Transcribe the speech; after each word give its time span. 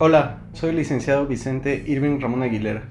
Hola, 0.00 0.40
soy 0.54 0.70
el 0.70 0.76
licenciado 0.76 1.24
Vicente 1.24 1.84
Irving 1.86 2.18
Ramón 2.18 2.42
Aguilera. 2.42 2.82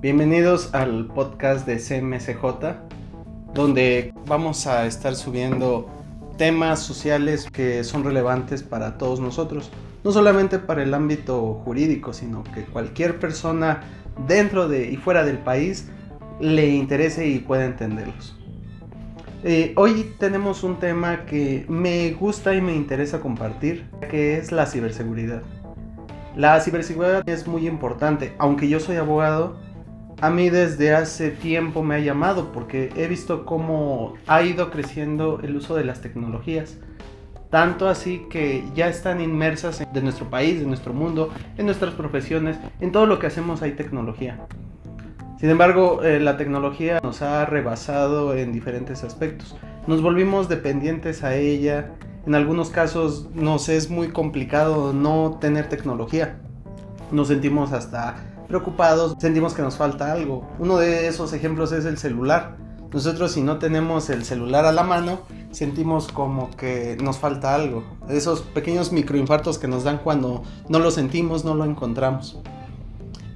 Bienvenidos 0.00 0.72
al 0.72 1.08
podcast 1.08 1.66
de 1.66 1.76
CMCJ, 1.76 3.52
donde 3.52 4.14
vamos 4.26 4.66
a 4.66 4.86
estar 4.86 5.14
subiendo 5.16 5.90
temas 6.38 6.78
sociales 6.78 7.46
que 7.52 7.84
son 7.84 8.04
relevantes 8.04 8.62
para 8.62 8.96
todos 8.96 9.20
nosotros, 9.20 9.70
no 10.02 10.12
solamente 10.12 10.58
para 10.58 10.82
el 10.82 10.94
ámbito 10.94 11.60
jurídico, 11.62 12.14
sino 12.14 12.42
que 12.42 12.64
cualquier 12.64 13.18
persona 13.18 13.82
dentro 14.26 14.66
de 14.66 14.90
y 14.90 14.96
fuera 14.96 15.24
del 15.24 15.36
país 15.36 15.90
le 16.40 16.70
interese 16.70 17.28
y 17.28 17.40
pueda 17.40 17.66
entenderlos. 17.66 18.34
Eh, 19.44 19.74
hoy 19.76 20.14
tenemos 20.18 20.64
un 20.64 20.78
tema 20.78 21.26
que 21.26 21.66
me 21.68 22.12
gusta 22.12 22.54
y 22.54 22.62
me 22.62 22.74
interesa 22.74 23.20
compartir, 23.20 23.84
que 24.10 24.38
es 24.38 24.52
la 24.52 24.64
ciberseguridad. 24.64 25.42
La 26.36 26.60
ciberseguridad 26.60 27.28
es 27.28 27.46
muy 27.46 27.66
importante, 27.66 28.34
aunque 28.38 28.68
yo 28.68 28.78
soy 28.78 28.96
abogado, 28.96 29.56
a 30.20 30.30
mí 30.30 30.50
desde 30.50 30.94
hace 30.94 31.30
tiempo 31.30 31.82
me 31.82 31.96
ha 31.96 31.98
llamado 31.98 32.52
porque 32.52 32.90
he 32.94 33.08
visto 33.08 33.44
cómo 33.44 34.14
ha 34.26 34.42
ido 34.42 34.70
creciendo 34.70 35.40
el 35.42 35.56
uso 35.56 35.74
de 35.74 35.84
las 35.84 36.02
tecnologías. 36.02 36.78
Tanto 37.50 37.88
así 37.88 38.26
que 38.30 38.62
ya 38.74 38.88
están 38.88 39.20
inmersas 39.20 39.82
de 39.92 40.02
nuestro 40.02 40.30
país, 40.30 40.60
de 40.60 40.66
nuestro 40.66 40.92
mundo, 40.92 41.30
en 41.58 41.66
nuestras 41.66 41.94
profesiones, 41.94 42.58
en 42.80 42.92
todo 42.92 43.06
lo 43.06 43.18
que 43.18 43.26
hacemos 43.26 43.62
hay 43.62 43.72
tecnología. 43.72 44.46
Sin 45.40 45.50
embargo, 45.50 46.04
eh, 46.04 46.20
la 46.20 46.36
tecnología 46.36 47.00
nos 47.02 47.22
ha 47.22 47.46
rebasado 47.46 48.36
en 48.36 48.52
diferentes 48.52 49.02
aspectos. 49.02 49.56
Nos 49.86 50.02
volvimos 50.02 50.48
dependientes 50.48 51.24
a 51.24 51.34
ella. 51.34 51.92
En 52.26 52.34
algunos 52.34 52.70
casos 52.70 53.28
nos 53.34 53.68
es 53.68 53.90
muy 53.90 54.08
complicado 54.08 54.92
no 54.92 55.38
tener 55.40 55.68
tecnología. 55.68 56.40
Nos 57.10 57.28
sentimos 57.28 57.72
hasta 57.72 58.16
preocupados, 58.48 59.16
sentimos 59.18 59.54
que 59.54 59.62
nos 59.62 59.76
falta 59.76 60.12
algo. 60.12 60.48
Uno 60.58 60.76
de 60.78 61.08
esos 61.08 61.32
ejemplos 61.32 61.72
es 61.72 61.84
el 61.84 61.98
celular. 61.98 62.56
Nosotros 62.92 63.32
si 63.32 63.42
no 63.42 63.58
tenemos 63.58 64.10
el 64.10 64.24
celular 64.24 64.64
a 64.64 64.72
la 64.72 64.82
mano, 64.82 65.20
sentimos 65.50 66.08
como 66.08 66.50
que 66.50 66.96
nos 67.02 67.18
falta 67.18 67.54
algo. 67.54 67.84
Esos 68.08 68.42
pequeños 68.42 68.92
microinfartos 68.92 69.58
que 69.58 69.68
nos 69.68 69.84
dan 69.84 69.98
cuando 69.98 70.42
no 70.68 70.78
lo 70.78 70.90
sentimos, 70.90 71.44
no 71.44 71.54
lo 71.54 71.64
encontramos 71.64 72.40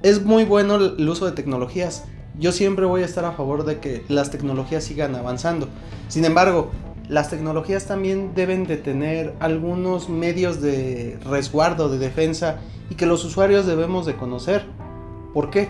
es 0.05 0.23
muy 0.23 0.45
bueno 0.45 0.75
el 0.75 1.09
uso 1.09 1.25
de 1.25 1.31
tecnologías. 1.31 2.03
Yo 2.37 2.51
siempre 2.51 2.85
voy 2.85 3.01
a 3.01 3.05
estar 3.05 3.25
a 3.25 3.31
favor 3.31 3.65
de 3.65 3.79
que 3.79 4.05
las 4.07 4.29
tecnologías 4.29 4.83
sigan 4.83 5.15
avanzando. 5.15 5.67
Sin 6.09 6.25
embargo, 6.25 6.69
las 7.09 7.29
tecnologías 7.29 7.85
también 7.85 8.33
deben 8.33 8.65
de 8.65 8.77
tener 8.77 9.35
algunos 9.39 10.09
medios 10.09 10.61
de 10.61 11.19
resguardo, 11.23 11.89
de 11.89 11.97
defensa 11.97 12.59
y 12.89 12.95
que 12.95 13.05
los 13.05 13.23
usuarios 13.23 13.65
debemos 13.65 14.05
de 14.05 14.15
conocer. 14.15 14.65
¿Por 15.33 15.49
qué? 15.49 15.69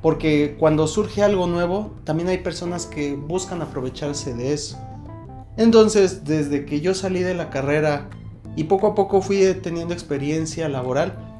Porque 0.00 0.56
cuando 0.58 0.86
surge 0.86 1.22
algo 1.22 1.46
nuevo, 1.46 1.92
también 2.04 2.28
hay 2.28 2.38
personas 2.38 2.86
que 2.86 3.14
buscan 3.14 3.62
aprovecharse 3.62 4.34
de 4.34 4.52
eso. 4.52 4.78
Entonces, 5.56 6.24
desde 6.24 6.64
que 6.64 6.80
yo 6.80 6.94
salí 6.94 7.20
de 7.20 7.34
la 7.34 7.50
carrera 7.50 8.08
y 8.56 8.64
poco 8.64 8.88
a 8.88 8.94
poco 8.94 9.20
fui 9.20 9.44
teniendo 9.62 9.94
experiencia 9.94 10.68
laboral, 10.68 11.32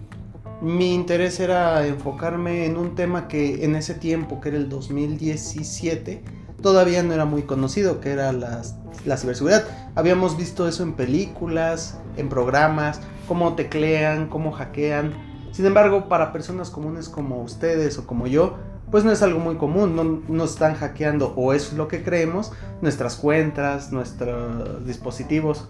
mi 0.60 0.94
interés 0.94 1.40
era 1.40 1.84
enfocarme 1.86 2.66
en 2.66 2.77
un 2.77 2.94
tema 2.94 3.27
que 3.27 3.64
en 3.64 3.74
ese 3.74 3.94
tiempo, 3.94 4.40
que 4.40 4.50
era 4.50 4.58
el 4.58 4.68
2017, 4.68 6.22
todavía 6.62 7.02
no 7.02 7.12
era 7.12 7.24
muy 7.24 7.42
conocido, 7.42 8.00
que 8.00 8.12
era 8.12 8.32
la, 8.32 8.62
la 9.05 9.16
ciberseguridad. 9.16 9.64
Habíamos 9.94 10.36
visto 10.36 10.66
eso 10.66 10.82
en 10.82 10.94
películas, 10.94 11.98
en 12.16 12.28
programas, 12.28 13.00
cómo 13.28 13.55
teclean, 13.55 14.28
cómo 14.28 14.52
hackean. 14.52 15.12
Sin 15.52 15.67
embargo, 15.67 16.08
para 16.08 16.33
personas 16.33 16.70
comunes 16.70 17.08
como 17.08 17.42
ustedes 17.42 17.98
o 17.98 18.06
como 18.06 18.27
yo, 18.27 18.56
pues 18.90 19.05
no 19.05 19.11
es 19.11 19.23
algo 19.23 19.39
muy 19.39 19.56
común, 19.56 19.96
no 19.96 20.23
nos 20.28 20.52
están 20.52 20.74
hackeando 20.74 21.33
o 21.36 21.55
es 21.55 21.73
lo 21.73 21.89
que 21.89 22.02
creemos, 22.02 22.52
nuestras 22.83 23.17
cuentas, 23.17 23.90
nuestros 23.90 24.86
dispositivos. 24.86 25.68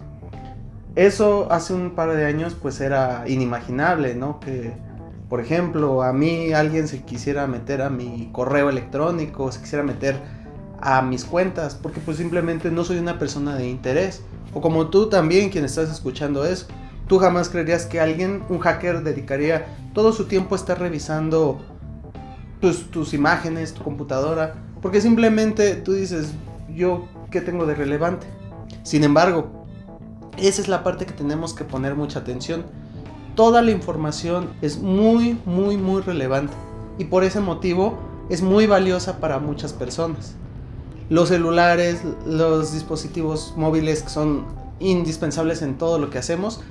Eso 0.95 1.47
hace 1.49 1.73
un 1.73 1.91
par 1.95 2.11
de 2.11 2.25
años 2.25 2.55
pues 2.61 2.81
era 2.81 3.23
inimaginable, 3.25 4.13
¿no? 4.13 4.41
Que, 4.41 4.73
por 5.29 5.39
ejemplo, 5.39 6.03
a 6.03 6.11
mí 6.11 6.53
alguien 6.53 6.87
se 6.87 7.01
quisiera 7.03 7.47
meter 7.47 7.81
a 7.81 7.89
mi 7.89 8.29
correo 8.33 8.69
electrónico, 8.69 9.51
se 9.51 9.61
quisiera 9.61 9.83
meter 9.83 10.42
a 10.85 11.01
mis 11.01 11.23
cuentas, 11.23 11.75
porque 11.81 12.01
pues 12.01 12.17
simplemente 12.17 12.69
no 12.69 12.83
soy 12.83 12.97
una 12.97 13.17
persona 13.17 13.55
de 13.55 13.69
interés. 13.69 14.21
O 14.53 14.59
como 14.59 14.87
tú 14.87 15.07
también, 15.07 15.49
quien 15.49 15.63
estás 15.63 15.89
escuchando 15.89 16.43
eso, 16.45 16.67
tú 17.07 17.19
jamás 17.19 17.47
creerías 17.47 17.85
que 17.85 18.01
alguien, 18.01 18.43
un 18.49 18.59
hacker, 18.59 19.01
dedicaría 19.01 19.65
todo 19.93 20.11
su 20.11 20.25
tiempo 20.25 20.55
a 20.55 20.57
estar 20.57 20.77
revisando 20.77 21.61
tus, 22.59 22.91
tus 22.91 23.13
imágenes, 23.13 23.73
tu 23.73 23.81
computadora, 23.81 24.55
porque 24.81 24.99
simplemente 24.99 25.75
tú 25.75 25.93
dices, 25.93 26.33
yo, 26.75 27.07
¿qué 27.31 27.39
tengo 27.39 27.65
de 27.65 27.75
relevante? 27.75 28.27
Sin 28.83 29.05
embargo, 29.05 29.65
esa 30.37 30.61
es 30.61 30.67
la 30.67 30.83
parte 30.83 31.05
que 31.05 31.13
tenemos 31.13 31.53
que 31.53 31.63
poner 31.63 31.95
mucha 31.95 32.19
atención. 32.19 32.65
Toda 33.35 33.61
la 33.61 33.71
información 33.71 34.49
es 34.61 34.79
muy, 34.79 35.39
muy, 35.45 35.77
muy 35.77 36.01
relevante 36.01 36.53
y 36.97 37.05
por 37.05 37.23
ese 37.23 37.39
motivo 37.39 37.97
es 38.29 38.41
muy 38.41 38.67
valiosa 38.67 39.19
para 39.21 39.39
muchas 39.39 39.71
personas. 39.71 40.35
Los 41.09 41.29
celulares, 41.29 42.01
los 42.25 42.73
dispositivos 42.73 43.53
móviles 43.57 44.03
que 44.03 44.09
son 44.09 44.45
indispensables 44.79 45.61
en 45.61 45.77
todo 45.77 45.99
lo 45.99 46.09
que 46.09 46.17
hacemos, 46.17 46.61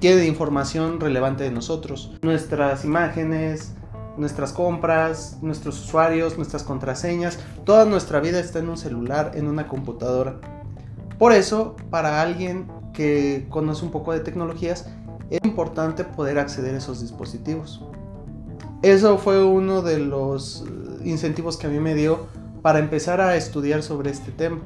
tienen 0.00 0.26
información 0.26 1.00
relevante 1.00 1.44
de 1.44 1.50
nosotros. 1.50 2.12
Nuestras 2.22 2.84
imágenes, 2.84 3.72
nuestras 4.16 4.52
compras, 4.52 5.38
nuestros 5.42 5.82
usuarios, 5.82 6.36
nuestras 6.36 6.62
contraseñas, 6.62 7.38
toda 7.64 7.84
nuestra 7.84 8.20
vida 8.20 8.40
está 8.40 8.58
en 8.58 8.68
un 8.68 8.76
celular, 8.76 9.32
en 9.34 9.48
una 9.48 9.68
computadora. 9.68 10.36
Por 11.18 11.32
eso, 11.32 11.76
para 11.90 12.20
alguien 12.20 12.68
que 12.92 13.46
conoce 13.48 13.84
un 13.84 13.90
poco 13.90 14.12
de 14.12 14.20
tecnologías, 14.20 14.86
es 15.30 15.40
importante 15.44 16.04
poder 16.04 16.38
acceder 16.38 16.74
a 16.74 16.78
esos 16.78 17.00
dispositivos. 17.00 17.82
Eso 18.82 19.18
fue 19.18 19.42
uno 19.42 19.82
de 19.82 19.98
los 19.98 20.64
incentivos 21.04 21.56
que 21.56 21.66
a 21.66 21.70
mí 21.70 21.78
me 21.80 21.94
dio 21.94 22.26
para 22.64 22.78
empezar 22.78 23.20
a 23.20 23.36
estudiar 23.36 23.82
sobre 23.82 24.10
este 24.10 24.32
tema. 24.32 24.56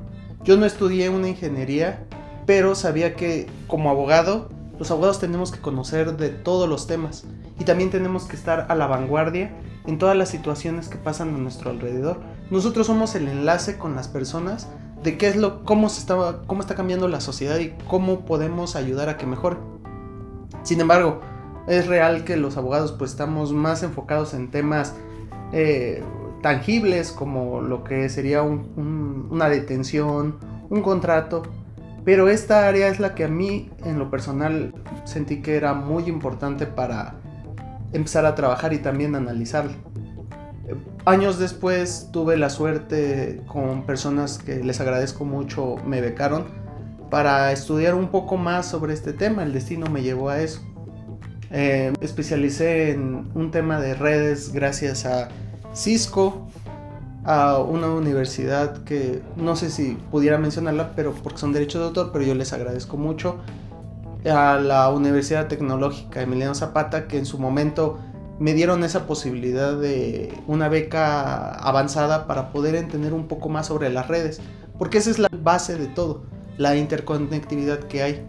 Yo 0.45 0.57
no 0.57 0.67
estudié 0.67 1.09
una 1.09 1.31
ingeniería, 1.31 2.07
pero 2.47 2.77
sabía 2.77 3.17
que 3.17 3.49
como 3.67 3.91
abogado, 3.91 4.51
los 4.79 4.93
abogados 4.93 5.19
tenemos 5.19 5.51
que 5.51 5.59
conocer 5.59 6.17
de 6.17 6.29
todos 6.29 6.69
los 6.69 6.87
temas 6.87 7.25
y 7.59 7.65
también 7.65 7.91
tenemos 7.91 8.23
que 8.27 8.37
estar 8.37 8.67
a 8.69 8.77
la 8.77 8.87
vanguardia 8.87 9.51
en 9.85 9.99
todas 9.99 10.17
las 10.17 10.29
situaciones 10.29 10.89
que 10.89 10.97
pasan 10.97 11.35
a 11.35 11.39
nuestro 11.39 11.71
alrededor. 11.71 12.21
Nosotros 12.53 12.87
somos 12.87 13.17
el 13.17 13.27
enlace 13.27 13.79
con 13.79 13.97
las 13.97 14.07
personas 14.07 14.69
de 15.03 15.19
qué 15.19 15.27
es 15.27 15.35
lo, 15.35 15.65
cómo, 15.65 15.89
se 15.89 15.99
está, 15.99 16.43
cómo 16.47 16.61
está 16.61 16.77
cambiando 16.77 17.09
la 17.09 17.21
sociedad 17.21 17.59
y 17.59 17.75
cómo 17.89 18.25
podemos 18.25 18.77
ayudar 18.77 19.09
a 19.09 19.17
que 19.17 19.27
mejore. 19.27 19.57
Sin 20.63 20.81
embargo, 20.81 21.21
es 21.67 21.89
real 21.89 22.23
que 22.23 22.37
los 22.37 22.57
abogados 22.59 22.93
pues 22.93 23.11
estamos 23.11 23.53
más 23.53 23.83
enfocados 23.83 24.35
en 24.35 24.53
temas 24.53 24.95
eh, 25.53 26.05
tangibles 26.43 27.13
como 27.13 27.61
lo 27.61 27.85
que 27.85 28.09
sería 28.09 28.43
una 28.43 29.49
detención, 29.49 30.37
un 30.71 30.83
contrato, 30.83 31.43
pero 32.05 32.29
esta 32.29 32.69
área 32.69 32.89
es 32.89 33.01
la 33.01 33.15
que 33.15 33.25
a 33.25 33.29
mí 33.29 33.71
en 33.85 33.99
lo 33.99 34.11
personal 34.11 34.75
sentí 35.05 35.43
que 35.43 35.57
era 35.57 35.75
muy 35.75 36.05
importante 36.05 36.67
para 36.67 37.17
empezar 37.93 38.27
a 38.27 38.35
trabajar 38.35 38.73
y 38.73 38.79
también 38.79 39.15
analizarla. 39.15 39.73
Años 41.05 41.39
después 41.39 42.11
tuve 42.13 42.37
la 42.37 42.51
suerte 42.51 43.43
con 43.47 43.85
personas 43.87 44.39
que 44.39 44.63
les 44.63 44.81
agradezco 44.81 45.25
mucho 45.25 45.77
me 45.87 46.01
becaron 46.01 46.45
para 47.11 47.51
estudiar 47.53 47.95
un 47.95 48.09
poco 48.09 48.37
más 48.37 48.67
sobre 48.67 48.93
este 48.93 49.15
tema. 49.15 49.43
El 49.43 49.53
destino 49.53 49.87
me 49.87 50.03
llevó 50.03 50.29
a 50.29 50.41
eso. 50.41 50.61
Eh, 51.51 51.95
especialicé 52.03 52.91
en 52.91 53.31
un 53.35 53.51
tema 53.51 53.81
de 53.81 53.95
redes 53.95 54.53
gracias 54.53 55.07
a 55.07 55.29
Cisco, 55.79 56.49
a 57.25 57.59
una 57.59 57.89
universidad 57.91 58.83
que 58.83 59.23
no 59.37 59.55
sé 59.55 59.71
si 59.71 59.97
pudiera 60.11 60.37
mencionarla, 60.37 60.97
pero 60.97 61.13
porque 61.13 61.39
son 61.39 61.53
derechos 61.53 61.81
de 61.81 61.87
autor, 61.87 62.11
pero 62.13 62.25
yo 62.25 62.35
les 62.35 62.53
agradezco 62.53 62.97
mucho. 62.97 63.37
A 64.29 64.57
la 64.57 64.91
Universidad 64.91 65.47
Tecnológica 65.47 66.21
Emiliano 66.21 66.57
Zapata, 66.57 67.07
que 67.07 67.17
en 67.17 67.27
su 67.27 67.39
momento 67.39 67.99
me 68.41 68.55
dieron 68.55 68.83
esa 68.83 69.07
posibilidad 69.07 69.79
de 69.79 70.33
una 70.49 70.69
beca 70.69 71.53
avanzada 71.53 72.27
para 72.27 72.51
poder 72.51 72.75
entender 72.75 73.15
un 73.15 73.29
poco 73.29 73.49
más 73.49 73.69
sobre 73.69 73.89
las 73.89 74.09
redes, 74.09 74.41
porque 74.79 74.99
esa 74.99 75.11
es 75.11 75.21
la 75.21 75.29
base 75.31 75.79
de 75.79 75.87
todo, 75.87 76.23
la 76.57 76.75
interconectividad 76.75 77.79
que 77.79 78.03
hay. 78.03 78.27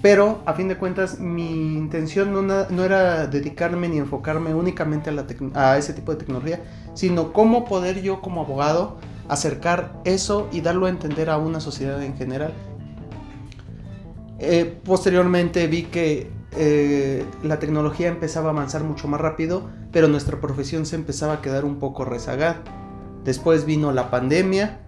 Pero 0.00 0.42
a 0.46 0.54
fin 0.54 0.68
de 0.68 0.76
cuentas 0.76 1.18
mi 1.18 1.74
intención 1.74 2.32
no, 2.32 2.84
era 2.84 3.26
dedicarme 3.26 3.88
ni 3.88 3.98
enfocarme 3.98 4.54
únicamente 4.54 5.10
a, 5.10 5.72
a 5.72 5.78
ese 5.78 5.92
tipo 5.92 6.12
de 6.12 6.18
tecnología, 6.18 6.62
sino 6.94 7.32
cómo 7.32 7.64
poder 7.64 8.00
yo 8.00 8.20
como 8.20 8.42
abogado 8.42 8.98
acercar 9.28 10.00
eso 10.04 10.48
y 10.52 10.60
darlo 10.60 10.86
a 10.86 10.88
entender 10.88 11.30
a 11.30 11.38
una 11.38 11.60
sociedad 11.60 12.02
en 12.02 12.16
general. 12.16 12.52
Eh, 14.38 14.78
posteriormente 14.84 15.66
vi 15.66 15.84
que 15.84 16.30
eh, 16.56 17.24
la 17.42 17.58
tecnología 17.58 18.08
empezaba 18.08 18.48
a 18.48 18.52
avanzar 18.52 18.84
mucho 18.84 19.08
más 19.08 19.20
rápido, 19.20 19.68
pero 19.92 20.08
nuestra 20.08 20.40
profesión 20.40 20.86
se 20.86 20.96
empezaba 20.96 21.34
a 21.34 21.42
quedar 21.42 21.64
un 21.64 21.78
poco 21.78 22.04
rezagada. 22.04 22.62
Después 23.24 23.64
vino 23.66 23.92
la 23.92 24.10
pandemia, 24.10 24.80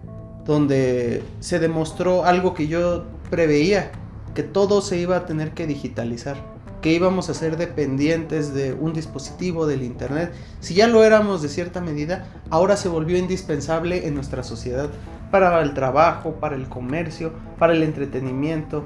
donde 0.45 1.21
se 1.39 1.59
demostró 1.59 2.25
algo 2.25 2.53
que 2.53 2.67
yo 2.67 3.03
preveía, 3.29 3.91
que 4.33 4.43
todo 4.43 4.81
se 4.81 4.97
iba 4.97 5.17
a 5.17 5.25
tener 5.25 5.51
que 5.51 5.67
digitalizar, 5.67 6.37
que 6.81 6.93
íbamos 6.93 7.29
a 7.29 7.33
ser 7.33 7.57
dependientes 7.57 8.53
de 8.53 8.73
un 8.73 8.93
dispositivo, 8.93 9.67
del 9.67 9.83
Internet. 9.83 10.33
Si 10.59 10.73
ya 10.73 10.87
lo 10.87 11.03
éramos 11.03 11.41
de 11.41 11.49
cierta 11.49 11.81
medida, 11.81 12.25
ahora 12.49 12.77
se 12.77 12.89
volvió 12.89 13.17
indispensable 13.17 14.07
en 14.07 14.15
nuestra 14.15 14.43
sociedad, 14.43 14.89
para 15.31 15.61
el 15.61 15.73
trabajo, 15.73 16.33
para 16.39 16.55
el 16.55 16.67
comercio, 16.67 17.31
para 17.57 17.73
el 17.73 17.83
entretenimiento. 17.83 18.83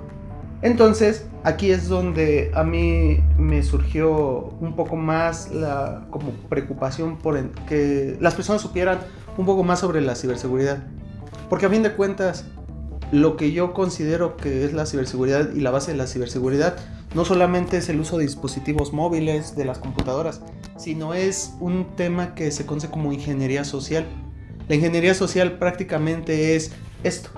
Entonces, 0.61 1.25
aquí 1.43 1.71
es 1.71 1.89
donde 1.89 2.51
a 2.55 2.63
mí 2.63 3.19
me 3.37 3.61
surgió 3.63 4.53
un 4.59 4.75
poco 4.75 4.95
más 4.95 5.51
la 5.51 6.07
como 6.11 6.31
preocupación 6.49 7.17
por 7.17 7.37
que 7.67 8.17
las 8.19 8.35
personas 8.35 8.61
supieran 8.61 8.99
un 9.37 9.45
poco 9.45 9.63
más 9.63 9.79
sobre 9.79 10.01
la 10.01 10.15
ciberseguridad. 10.15 10.83
Porque 11.49 11.65
a 11.65 11.69
fin 11.69 11.83
de 11.83 11.91
cuentas, 11.91 12.45
lo 13.11 13.37
que 13.37 13.51
yo 13.51 13.73
considero 13.73 14.37
que 14.37 14.65
es 14.65 14.73
la 14.73 14.85
ciberseguridad 14.85 15.53
y 15.53 15.61
la 15.61 15.71
base 15.71 15.91
de 15.91 15.97
la 15.97 16.07
ciberseguridad 16.07 16.75
no 17.13 17.23
solamente 17.23 17.77
es 17.77 17.87
el 17.89 17.99
uso 17.99 18.17
de 18.17 18.25
dispositivos 18.25 18.91
móviles, 18.91 19.55
de 19.55 19.63
las 19.63 19.79
computadoras, 19.79 20.41
sino 20.77 21.13
es 21.13 21.53
un 21.59 21.95
tema 21.95 22.35
que 22.35 22.51
se 22.51 22.65
conoce 22.65 22.89
como 22.89 23.13
ingeniería 23.13 23.63
social. 23.63 24.05
La 24.67 24.75
ingeniería 24.75 25.13
social 25.13 25.57
prácticamente 25.57 26.55
es 26.55 26.71
esto, 27.03 27.29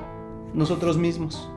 nosotros 0.53 0.97
mismos. 0.97 1.49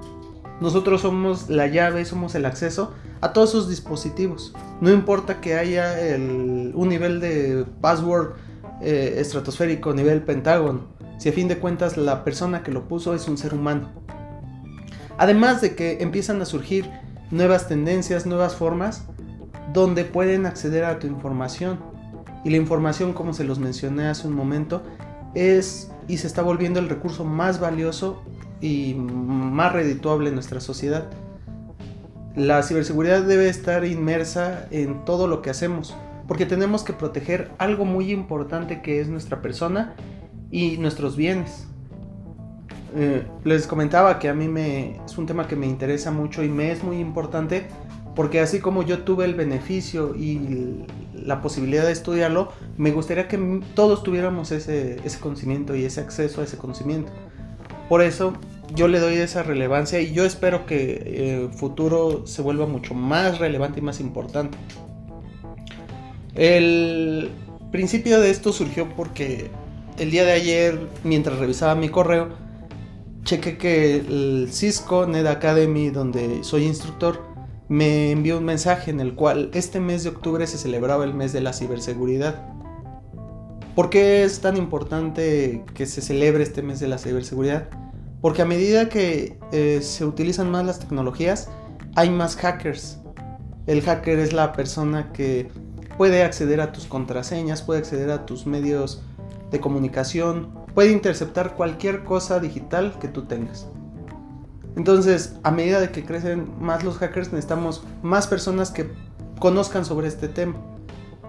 Nosotros 0.60 1.00
somos 1.00 1.48
la 1.48 1.68
llave, 1.68 2.04
somos 2.04 2.34
el 2.34 2.44
acceso 2.44 2.92
a 3.22 3.32
todos 3.32 3.50
esos 3.50 3.68
dispositivos. 3.70 4.52
No 4.82 4.90
importa 4.90 5.40
que 5.40 5.54
haya 5.54 5.94
un 6.18 6.88
nivel 6.88 7.20
de 7.20 7.64
password 7.80 8.34
eh, 8.82 9.14
estratosférico, 9.16 9.94
nivel 9.94 10.22
pentágono, 10.22 10.88
si 11.20 11.28
a 11.28 11.32
fin 11.32 11.48
de 11.48 11.58
cuentas 11.58 11.98
la 11.98 12.24
persona 12.24 12.62
que 12.62 12.72
lo 12.72 12.88
puso 12.88 13.14
es 13.14 13.28
un 13.28 13.36
ser 13.36 13.52
humano. 13.52 13.90
Además 15.18 15.60
de 15.60 15.74
que 15.74 15.98
empiezan 16.00 16.40
a 16.40 16.46
surgir 16.46 16.90
nuevas 17.30 17.68
tendencias, 17.68 18.24
nuevas 18.24 18.56
formas 18.56 19.04
donde 19.74 20.06
pueden 20.06 20.46
acceder 20.46 20.82
a 20.82 20.98
tu 20.98 21.06
información. 21.06 21.78
Y 22.42 22.48
la 22.48 22.56
información, 22.56 23.12
como 23.12 23.34
se 23.34 23.44
los 23.44 23.58
mencioné 23.58 24.06
hace 24.06 24.28
un 24.28 24.34
momento, 24.34 24.82
es 25.34 25.92
y 26.08 26.16
se 26.16 26.26
está 26.26 26.40
volviendo 26.40 26.80
el 26.80 26.88
recurso 26.88 27.22
más 27.22 27.60
valioso 27.60 28.22
y 28.62 28.94
más 28.94 29.74
redituable 29.74 30.30
en 30.30 30.36
nuestra 30.36 30.60
sociedad. 30.60 31.10
La 32.34 32.62
ciberseguridad 32.62 33.24
debe 33.24 33.50
estar 33.50 33.84
inmersa 33.84 34.66
en 34.70 35.04
todo 35.04 35.26
lo 35.26 35.42
que 35.42 35.50
hacemos, 35.50 35.94
porque 36.26 36.46
tenemos 36.46 36.82
que 36.82 36.94
proteger 36.94 37.50
algo 37.58 37.84
muy 37.84 38.10
importante 38.10 38.80
que 38.80 39.02
es 39.02 39.08
nuestra 39.08 39.42
persona 39.42 39.94
y 40.50 40.76
nuestros 40.78 41.16
bienes. 41.16 41.66
Eh, 42.96 43.24
les 43.44 43.66
comentaba 43.66 44.18
que 44.18 44.28
a 44.28 44.34
mí 44.34 44.48
me, 44.48 44.96
es 45.04 45.16
un 45.16 45.26
tema 45.26 45.46
que 45.46 45.56
me 45.56 45.66
interesa 45.66 46.10
mucho 46.10 46.42
y 46.42 46.48
me 46.48 46.72
es 46.72 46.82
muy 46.82 46.98
importante 46.98 47.68
porque 48.16 48.40
así 48.40 48.58
como 48.58 48.82
yo 48.82 49.00
tuve 49.04 49.24
el 49.24 49.34
beneficio 49.34 50.16
y 50.16 50.84
la 51.14 51.40
posibilidad 51.40 51.84
de 51.84 51.92
estudiarlo, 51.92 52.52
me 52.76 52.90
gustaría 52.90 53.28
que 53.28 53.62
todos 53.74 54.02
tuviéramos 54.02 54.50
ese, 54.50 55.00
ese 55.04 55.20
conocimiento 55.20 55.76
y 55.76 55.84
ese 55.84 56.00
acceso 56.00 56.40
a 56.40 56.44
ese 56.44 56.56
conocimiento. 56.56 57.12
Por 57.88 58.02
eso 58.02 58.34
yo 58.74 58.88
le 58.88 58.98
doy 58.98 59.14
esa 59.14 59.42
relevancia 59.42 60.00
y 60.00 60.12
yo 60.12 60.24
espero 60.24 60.66
que 60.66 61.44
el 61.44 61.52
futuro 61.52 62.26
se 62.26 62.42
vuelva 62.42 62.66
mucho 62.66 62.94
más 62.94 63.38
relevante 63.38 63.78
y 63.78 63.82
más 63.82 64.00
importante. 64.00 64.58
El 66.34 67.30
principio 67.70 68.20
de 68.20 68.30
esto 68.30 68.52
surgió 68.52 68.88
porque 68.96 69.50
el 70.00 70.10
día 70.10 70.24
de 70.24 70.32
ayer, 70.32 70.88
mientras 71.04 71.38
revisaba 71.38 71.74
mi 71.74 71.90
correo, 71.90 72.30
chequé 73.22 73.58
que 73.58 73.96
el 73.96 74.48
Cisco 74.50 75.06
Net 75.06 75.26
Academy, 75.26 75.90
donde 75.90 76.42
soy 76.42 76.64
instructor, 76.64 77.20
me 77.68 78.10
envió 78.10 78.38
un 78.38 78.46
mensaje 78.46 78.90
en 78.90 79.00
el 79.00 79.14
cual 79.14 79.50
este 79.52 79.78
mes 79.78 80.02
de 80.02 80.08
octubre 80.08 80.46
se 80.46 80.56
celebraba 80.56 81.04
el 81.04 81.12
mes 81.12 81.34
de 81.34 81.42
la 81.42 81.52
ciberseguridad. 81.52 82.42
¿Por 83.74 83.90
qué 83.90 84.24
es 84.24 84.40
tan 84.40 84.56
importante 84.56 85.64
que 85.74 85.84
se 85.84 86.00
celebre 86.00 86.44
este 86.44 86.62
mes 86.62 86.80
de 86.80 86.88
la 86.88 86.96
ciberseguridad? 86.96 87.68
Porque 88.22 88.40
a 88.40 88.46
medida 88.46 88.88
que 88.88 89.38
eh, 89.52 89.80
se 89.82 90.06
utilizan 90.06 90.50
más 90.50 90.64
las 90.64 90.78
tecnologías, 90.78 91.50
hay 91.94 92.08
más 92.08 92.36
hackers. 92.36 93.00
El 93.66 93.82
hacker 93.82 94.18
es 94.18 94.32
la 94.32 94.54
persona 94.54 95.12
que 95.12 95.50
puede 95.98 96.22
acceder 96.22 96.62
a 96.62 96.72
tus 96.72 96.86
contraseñas, 96.86 97.60
puede 97.60 97.80
acceder 97.80 98.10
a 98.10 98.24
tus 98.24 98.46
medios 98.46 99.02
de 99.50 99.60
comunicación, 99.60 100.50
puede 100.74 100.92
interceptar 100.92 101.54
cualquier 101.54 102.04
cosa 102.04 102.40
digital 102.40 102.96
que 103.00 103.08
tú 103.08 103.24
tengas. 103.24 103.68
Entonces, 104.76 105.36
a 105.42 105.50
medida 105.50 105.80
de 105.80 105.90
que 105.90 106.04
crecen 106.04 106.48
más 106.60 106.84
los 106.84 106.98
hackers, 106.98 107.32
necesitamos 107.32 107.82
más 108.02 108.26
personas 108.26 108.70
que 108.70 108.90
conozcan 109.38 109.84
sobre 109.84 110.08
este 110.08 110.28
tema. 110.28 110.54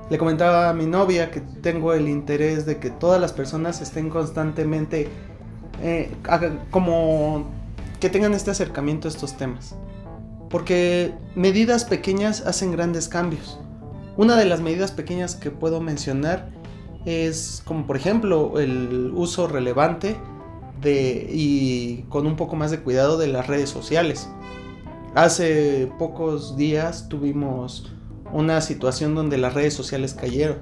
Le 0.10 0.18
comentaba 0.18 0.70
a 0.70 0.74
mi 0.74 0.86
novia 0.86 1.32
que 1.32 1.40
tengo 1.40 1.94
el 1.94 2.08
interés 2.08 2.66
de 2.66 2.78
que 2.78 2.90
todas 2.90 3.20
las 3.20 3.34
personas 3.34 3.82
estén 3.82 4.10
constantemente 4.10 5.08
eh, 5.82 6.12
como 6.70 7.46
que 8.00 8.10
tengan 8.10 8.34
este 8.34 8.52
acercamiento 8.52 9.08
a 9.08 9.12
estos 9.12 9.38
temas. 9.38 9.76
Porque 10.50 11.14
medidas 11.34 11.86
pequeñas 11.86 12.42
hacen 12.46 12.72
grandes 12.72 13.08
cambios. 13.08 13.60
Una 14.18 14.36
de 14.36 14.46
las 14.46 14.60
medidas 14.60 14.92
pequeñas 14.92 15.36
que 15.36 15.50
puedo 15.50 15.80
mencionar 15.80 16.50
es 17.06 17.62
como 17.65 17.88
por 17.88 17.98
ejemplo 17.98 18.59
el 18.59 19.12
uso 19.15 19.48
relevante 19.48 20.15
de, 20.81 21.27
y 21.30 22.03
con 22.09 22.25
un 22.25 22.36
poco 22.36 22.56
más 22.56 22.71
de 22.71 22.80
cuidado 22.80 23.18
de 23.18 23.27
las 23.27 23.48
redes 23.48 23.69
sociales. 23.69 24.30
Hace 25.15 25.92
pocos 26.00 26.56
días 26.57 27.09
tuvimos 27.09 27.92
una 28.31 28.62
situación 28.62 29.13
donde 29.13 29.38
las 29.38 29.53
redes 29.53 29.74
sociales 29.74 30.13
cayeron 30.13 30.57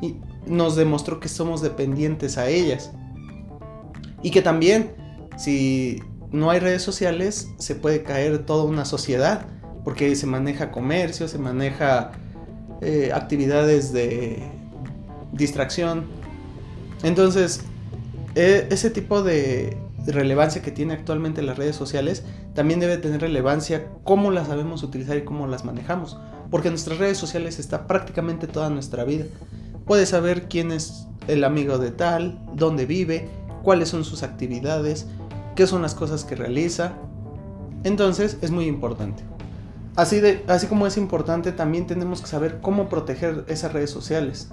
y 0.00 0.16
nos 0.46 0.76
demostró 0.76 1.20
que 1.20 1.28
somos 1.28 1.60
dependientes 1.60 2.38
a 2.38 2.48
ellas. 2.48 2.92
Y 4.22 4.30
que 4.30 4.42
también 4.42 4.94
si 5.36 6.02
no 6.30 6.50
hay 6.50 6.60
redes 6.60 6.82
sociales 6.82 7.48
se 7.58 7.74
puede 7.74 8.02
caer 8.02 8.44
toda 8.44 8.64
una 8.64 8.84
sociedad 8.84 9.46
porque 9.84 10.14
se 10.16 10.26
maneja 10.26 10.70
comercio, 10.70 11.28
se 11.28 11.38
maneja 11.38 12.12
eh, 12.80 13.10
actividades 13.14 13.92
de 13.92 14.59
distracción. 15.32 16.04
Entonces, 17.02 17.62
e, 18.34 18.66
ese 18.70 18.90
tipo 18.90 19.22
de 19.22 19.76
relevancia 20.06 20.62
que 20.62 20.70
tiene 20.70 20.94
actualmente 20.94 21.42
las 21.42 21.58
redes 21.58 21.76
sociales 21.76 22.24
también 22.54 22.80
debe 22.80 22.96
tener 22.96 23.20
relevancia 23.20 23.86
cómo 24.04 24.30
las 24.30 24.48
sabemos 24.48 24.82
utilizar 24.82 25.16
y 25.16 25.24
cómo 25.24 25.46
las 25.46 25.64
manejamos. 25.64 26.18
Porque 26.50 26.70
nuestras 26.70 26.98
redes 26.98 27.18
sociales 27.18 27.58
está 27.58 27.86
prácticamente 27.86 28.46
toda 28.46 28.70
nuestra 28.70 29.04
vida. 29.04 29.26
Puedes 29.86 30.08
saber 30.08 30.48
quién 30.48 30.72
es 30.72 31.06
el 31.28 31.44
amigo 31.44 31.78
de 31.78 31.90
tal, 31.90 32.40
dónde 32.54 32.86
vive, 32.86 33.28
cuáles 33.62 33.88
son 33.88 34.04
sus 34.04 34.22
actividades, 34.22 35.06
qué 35.54 35.66
son 35.66 35.82
las 35.82 35.94
cosas 35.94 36.24
que 36.24 36.34
realiza. 36.34 36.94
Entonces 37.84 38.38
es 38.40 38.50
muy 38.50 38.66
importante. 38.66 39.22
Así, 39.96 40.20
de, 40.20 40.44
así 40.48 40.66
como 40.66 40.86
es 40.86 40.96
importante, 40.96 41.52
también 41.52 41.86
tenemos 41.86 42.20
que 42.20 42.26
saber 42.26 42.60
cómo 42.60 42.88
proteger 42.88 43.44
esas 43.48 43.72
redes 43.72 43.90
sociales 43.90 44.50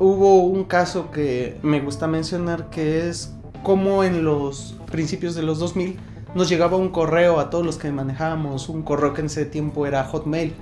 hubo 0.00 0.38
un 0.46 0.64
caso 0.64 1.10
que 1.10 1.58
me 1.62 1.78
gusta 1.80 2.06
mencionar 2.08 2.70
que 2.70 3.08
es 3.08 3.34
como 3.62 4.02
en 4.02 4.24
los 4.24 4.74
principios 4.90 5.34
de 5.34 5.42
los 5.42 5.58
2000 5.58 5.98
nos 6.34 6.48
llegaba 6.48 6.78
un 6.78 6.88
correo 6.88 7.38
a 7.38 7.50
todos 7.50 7.66
los 7.66 7.76
que 7.76 7.92
manejábamos, 7.92 8.70
un 8.70 8.82
correo 8.82 9.12
que 9.12 9.20
en 9.20 9.26
ese 9.26 9.44
tiempo 9.44 9.86
era 9.86 10.04
Hotmail, 10.04 10.54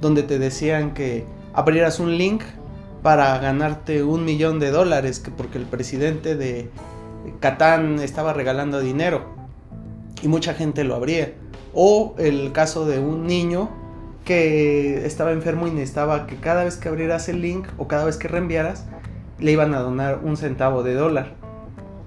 donde 0.00 0.24
te 0.24 0.40
decían 0.40 0.92
que 0.92 1.24
abrieras 1.52 2.00
un 2.00 2.18
link 2.18 2.42
para 3.02 3.38
ganarte 3.38 4.02
un 4.02 4.24
millón 4.24 4.58
de 4.58 4.70
dólares, 4.72 5.20
que 5.20 5.30
porque 5.30 5.58
el 5.58 5.66
presidente 5.66 6.34
de 6.34 6.70
Catán 7.38 8.00
estaba 8.00 8.32
regalando 8.32 8.80
dinero 8.80 9.24
y 10.20 10.28
mucha 10.28 10.54
gente 10.54 10.82
lo 10.82 10.96
abría. 10.96 11.34
O 11.74 12.16
el 12.18 12.50
caso 12.50 12.86
de 12.86 12.98
un 12.98 13.26
niño 13.26 13.70
que 14.30 15.04
estaba 15.06 15.32
enfermo 15.32 15.66
y 15.66 15.72
necesitaba 15.72 16.28
que 16.28 16.36
cada 16.36 16.62
vez 16.62 16.76
que 16.76 16.88
abrieras 16.88 17.28
el 17.28 17.42
link 17.42 17.66
o 17.78 17.88
cada 17.88 18.04
vez 18.04 18.16
que 18.16 18.28
reenviaras, 18.28 18.84
le 19.40 19.50
iban 19.50 19.74
a 19.74 19.80
donar 19.80 20.20
un 20.22 20.36
centavo 20.36 20.84
de 20.84 20.94
dólar. 20.94 21.32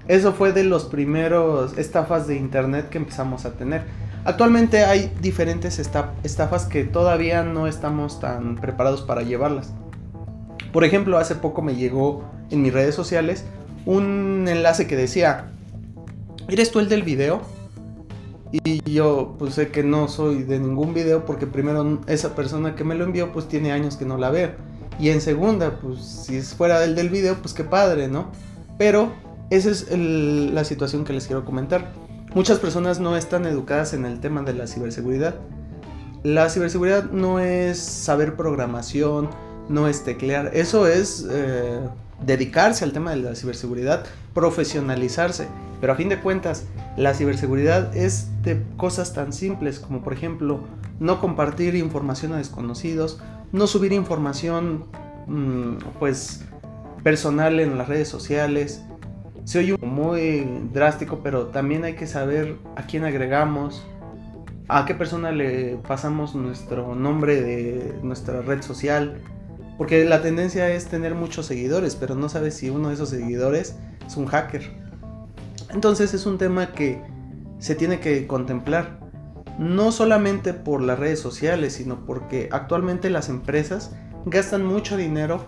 Eso 0.07 0.31
fue 0.31 0.53
de 0.53 0.63
los 0.63 0.85
primeros 0.85 1.77
estafas 1.77 2.25
de 2.25 2.37
internet 2.37 2.87
que 2.87 2.97
empezamos 2.97 3.43
a 3.43 3.51
tener. 3.55 3.83
Actualmente 4.23 4.85
hay 4.85 5.11
diferentes 5.19 5.79
estafas 5.79 6.63
que 6.63 6.85
todavía 6.85 7.43
no 7.43 7.67
estamos 7.67 8.21
tan 8.21 8.55
preparados 8.55 9.01
para 9.01 9.23
llevarlas. 9.23 9.73
Por 10.71 10.85
ejemplo, 10.85 11.17
hace 11.17 11.35
poco 11.35 11.61
me 11.61 11.75
llegó 11.75 12.23
en 12.51 12.61
mis 12.61 12.71
redes 12.71 12.95
sociales 12.95 13.43
un 13.85 14.45
enlace 14.47 14.87
que 14.87 14.95
decía, 14.95 15.51
¿eres 16.47 16.71
tú 16.71 16.79
el 16.79 16.87
del 16.87 17.03
video? 17.03 17.41
Y 18.53 18.91
yo 18.91 19.35
pues 19.39 19.55
sé 19.55 19.69
que 19.69 19.83
no 19.83 20.07
soy 20.07 20.43
de 20.43 20.59
ningún 20.59 20.93
video 20.93 21.25
porque 21.25 21.47
primero 21.47 22.01
esa 22.05 22.35
persona 22.35 22.75
que 22.75 22.83
me 22.83 22.93
lo 22.93 23.03
envió 23.03 23.33
pues 23.33 23.47
tiene 23.47 23.71
años 23.71 23.97
que 23.97 24.05
no 24.05 24.17
la 24.17 24.29
veo. 24.29 24.51
Y 24.99 25.09
en 25.09 25.21
segunda, 25.21 25.79
pues 25.81 26.03
si 26.03 26.37
es 26.37 26.53
fuera 26.53 26.79
del 26.79 26.93
del 26.93 27.09
video, 27.09 27.35
pues 27.41 27.55
qué 27.55 27.63
padre, 27.63 28.07
¿no? 28.07 28.31
Pero 28.77 29.11
esa 29.49 29.71
es 29.71 29.91
la 29.97 30.63
situación 30.65 31.03
que 31.03 31.13
les 31.13 31.25
quiero 31.25 31.45
comentar. 31.45 31.93
Muchas 32.35 32.59
personas 32.59 32.99
no 32.99 33.17
están 33.17 33.45
educadas 33.45 33.93
en 33.93 34.05
el 34.05 34.19
tema 34.19 34.43
de 34.43 34.53
la 34.53 34.67
ciberseguridad. 34.67 35.35
La 36.23 36.49
ciberseguridad 36.49 37.11
no 37.11 37.39
es 37.39 37.79
saber 37.79 38.35
programación, 38.35 39.29
no 39.67 39.87
es 39.87 40.03
teclear, 40.03 40.51
eso 40.53 40.87
es 40.87 41.27
eh, 41.29 41.79
dedicarse 42.25 42.83
al 42.83 42.93
tema 42.93 43.11
de 43.11 43.17
la 43.17 43.35
ciberseguridad, 43.35 44.05
profesionalizarse. 44.33 45.47
Pero 45.81 45.93
a 45.93 45.95
fin 45.95 46.09
de 46.09 46.19
cuentas, 46.19 46.65
la 46.95 47.13
ciberseguridad 47.13 47.95
es 47.95 48.29
de 48.43 48.63
cosas 48.77 49.13
tan 49.13 49.33
simples 49.33 49.79
como 49.79 50.03
por 50.03 50.13
ejemplo 50.13 50.61
no 50.99 51.19
compartir 51.19 51.75
información 51.75 52.33
a 52.33 52.37
desconocidos, 52.37 53.19
no 53.51 53.67
subir 53.67 53.91
información 53.91 54.85
mm, 55.27 55.77
pues 55.99 56.45
personal 57.03 57.59
en 57.59 57.77
las 57.77 57.87
redes 57.87 58.07
sociales. 58.07 58.83
Se 59.43 59.59
oye 59.59 59.77
muy 59.77 60.47
drástico, 60.71 61.19
pero 61.21 61.47
también 61.47 61.83
hay 61.83 61.95
que 61.95 62.07
saber 62.07 62.57
a 62.77 62.83
quién 62.83 63.03
agregamos, 63.03 63.85
a 64.69 64.85
qué 64.85 64.95
persona 64.95 65.31
le 65.31 65.77
pasamos 65.87 66.33
nuestro 66.33 66.95
nombre 66.95 67.41
de 67.41 67.99
nuestra 68.01 68.41
red 68.41 68.61
social. 68.61 69.19
Porque 69.77 70.05
la 70.05 70.21
tendencia 70.21 70.69
es 70.69 70.85
tener 70.85 71.15
muchos 71.15 71.47
seguidores, 71.47 71.95
pero 71.95 72.15
no 72.15 72.29
sabes 72.29 72.55
si 72.55 72.69
uno 72.69 72.89
de 72.89 72.95
esos 72.95 73.09
seguidores 73.09 73.75
es 74.05 74.17
un 74.17 74.27
hacker. 74.27 74.71
Entonces 75.71 76.13
es 76.13 76.25
un 76.25 76.37
tema 76.37 76.71
que 76.73 77.01
se 77.59 77.75
tiene 77.75 77.99
que 77.99 78.27
contemplar. 78.27 78.99
No 79.57 79.91
solamente 79.91 80.53
por 80.53 80.81
las 80.81 80.99
redes 80.99 81.19
sociales, 81.19 81.73
sino 81.73 82.05
porque 82.05 82.49
actualmente 82.51 83.09
las 83.09 83.29
empresas 83.29 83.91
gastan 84.25 84.65
mucho 84.65 84.97
dinero 84.97 85.45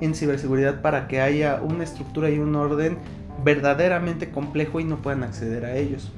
en 0.00 0.14
ciberseguridad 0.14 0.80
para 0.80 1.08
que 1.08 1.20
haya 1.20 1.60
una 1.62 1.84
estructura 1.84 2.30
y 2.30 2.38
un 2.38 2.54
orden 2.54 2.98
verdaderamente 3.44 4.30
complejo 4.30 4.80
y 4.80 4.84
no 4.84 4.96
puedan 5.02 5.22
acceder 5.22 5.64
a 5.64 5.76
ellos. 5.76 6.12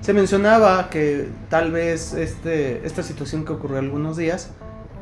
Se 0.00 0.14
mencionaba 0.14 0.88
que 0.88 1.28
tal 1.48 1.72
vez 1.72 2.14
este, 2.14 2.86
esta 2.86 3.02
situación 3.02 3.44
que 3.44 3.52
ocurrió 3.52 3.78
algunos 3.78 4.16
días 4.16 4.52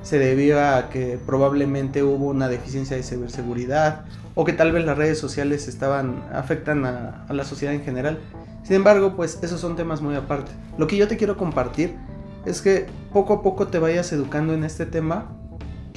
se 0.03 0.19
debió 0.19 0.61
a 0.61 0.89
que 0.91 1.19
probablemente 1.25 2.03
hubo 2.03 2.27
una 2.27 2.49
deficiencia 2.49 2.97
de 2.97 3.03
ciberseguridad 3.03 4.05
o 4.35 4.45
que 4.45 4.53
tal 4.53 4.73
vez 4.73 4.85
las 4.85 4.97
redes 4.97 5.19
sociales 5.19 5.69
estaban 5.69 6.23
afectan 6.33 6.87
a, 6.87 7.25
a 7.29 7.33
la 7.33 7.45
sociedad 7.45 7.75
en 7.75 7.83
general. 7.83 8.19
Sin 8.63 8.77
embargo, 8.77 9.17
pues 9.17 9.39
esos 9.43 9.61
son 9.61 9.77
temas 9.77 10.01
muy 10.01 10.15
aparte. 10.15 10.53
Lo 10.77 10.87
que 10.87 10.97
yo 10.97 11.09
te 11.09 11.17
quiero 11.17 11.37
compartir 11.37 11.97
es 12.45 12.63
que 12.63 12.87
poco 13.13 13.35
a 13.35 13.43
poco 13.43 13.67
te 13.69 13.79
vayas 13.79 14.13
educando 14.13 14.55
en 14.55 14.65
este 14.65 14.87
tema 14.87 15.27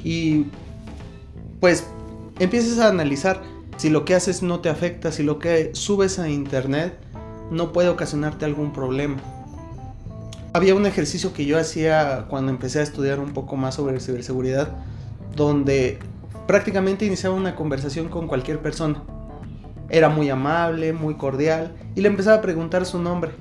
y 0.04 0.48
pues 1.60 1.86
empieces 2.40 2.80
a 2.80 2.90
analizar 2.90 3.42
si 3.78 3.90
lo 3.90 4.06
que 4.06 4.16
haces 4.16 4.44
no 4.44 4.60
te 4.60 4.70
afecta, 4.70 5.12
si 5.12 5.24
lo 5.24 5.40
que 5.40 5.72
subes 5.74 6.20
a 6.20 6.30
internet 6.30 6.98
no 7.52 7.72
puede 7.72 7.90
ocasionarte 7.90 8.46
algún 8.46 8.74
problema. 8.74 9.18
Había 10.54 10.76
un 10.76 10.86
ejercicio 10.86 11.32
que 11.32 11.46
yo 11.46 11.58
hacía 11.58 12.26
cuando 12.28 12.52
empecé 12.52 12.80
a 12.80 12.84
estudiar 12.84 13.22
un 13.22 13.32
poco 13.32 13.56
más 13.56 13.76
sobre 13.76 14.02
ciberseguridad, 14.02 14.68
donde 15.34 15.98
prácticamente 16.46 17.06
iniciaba 17.06 17.36
una 17.36 17.56
conversación 17.56 18.10
con 18.10 18.28
cualquier 18.28 18.60
persona. 18.60 19.02
Era 19.88 20.10
muy 20.10 20.30
amable, 20.30 20.92
muy 20.92 21.16
cordial, 21.16 21.74
y 21.96 22.02
le 22.02 22.10
empezaba 22.10 22.38
a 22.38 22.42
preguntar 22.42 22.86
su 22.86 23.00
nombre. 23.00 23.32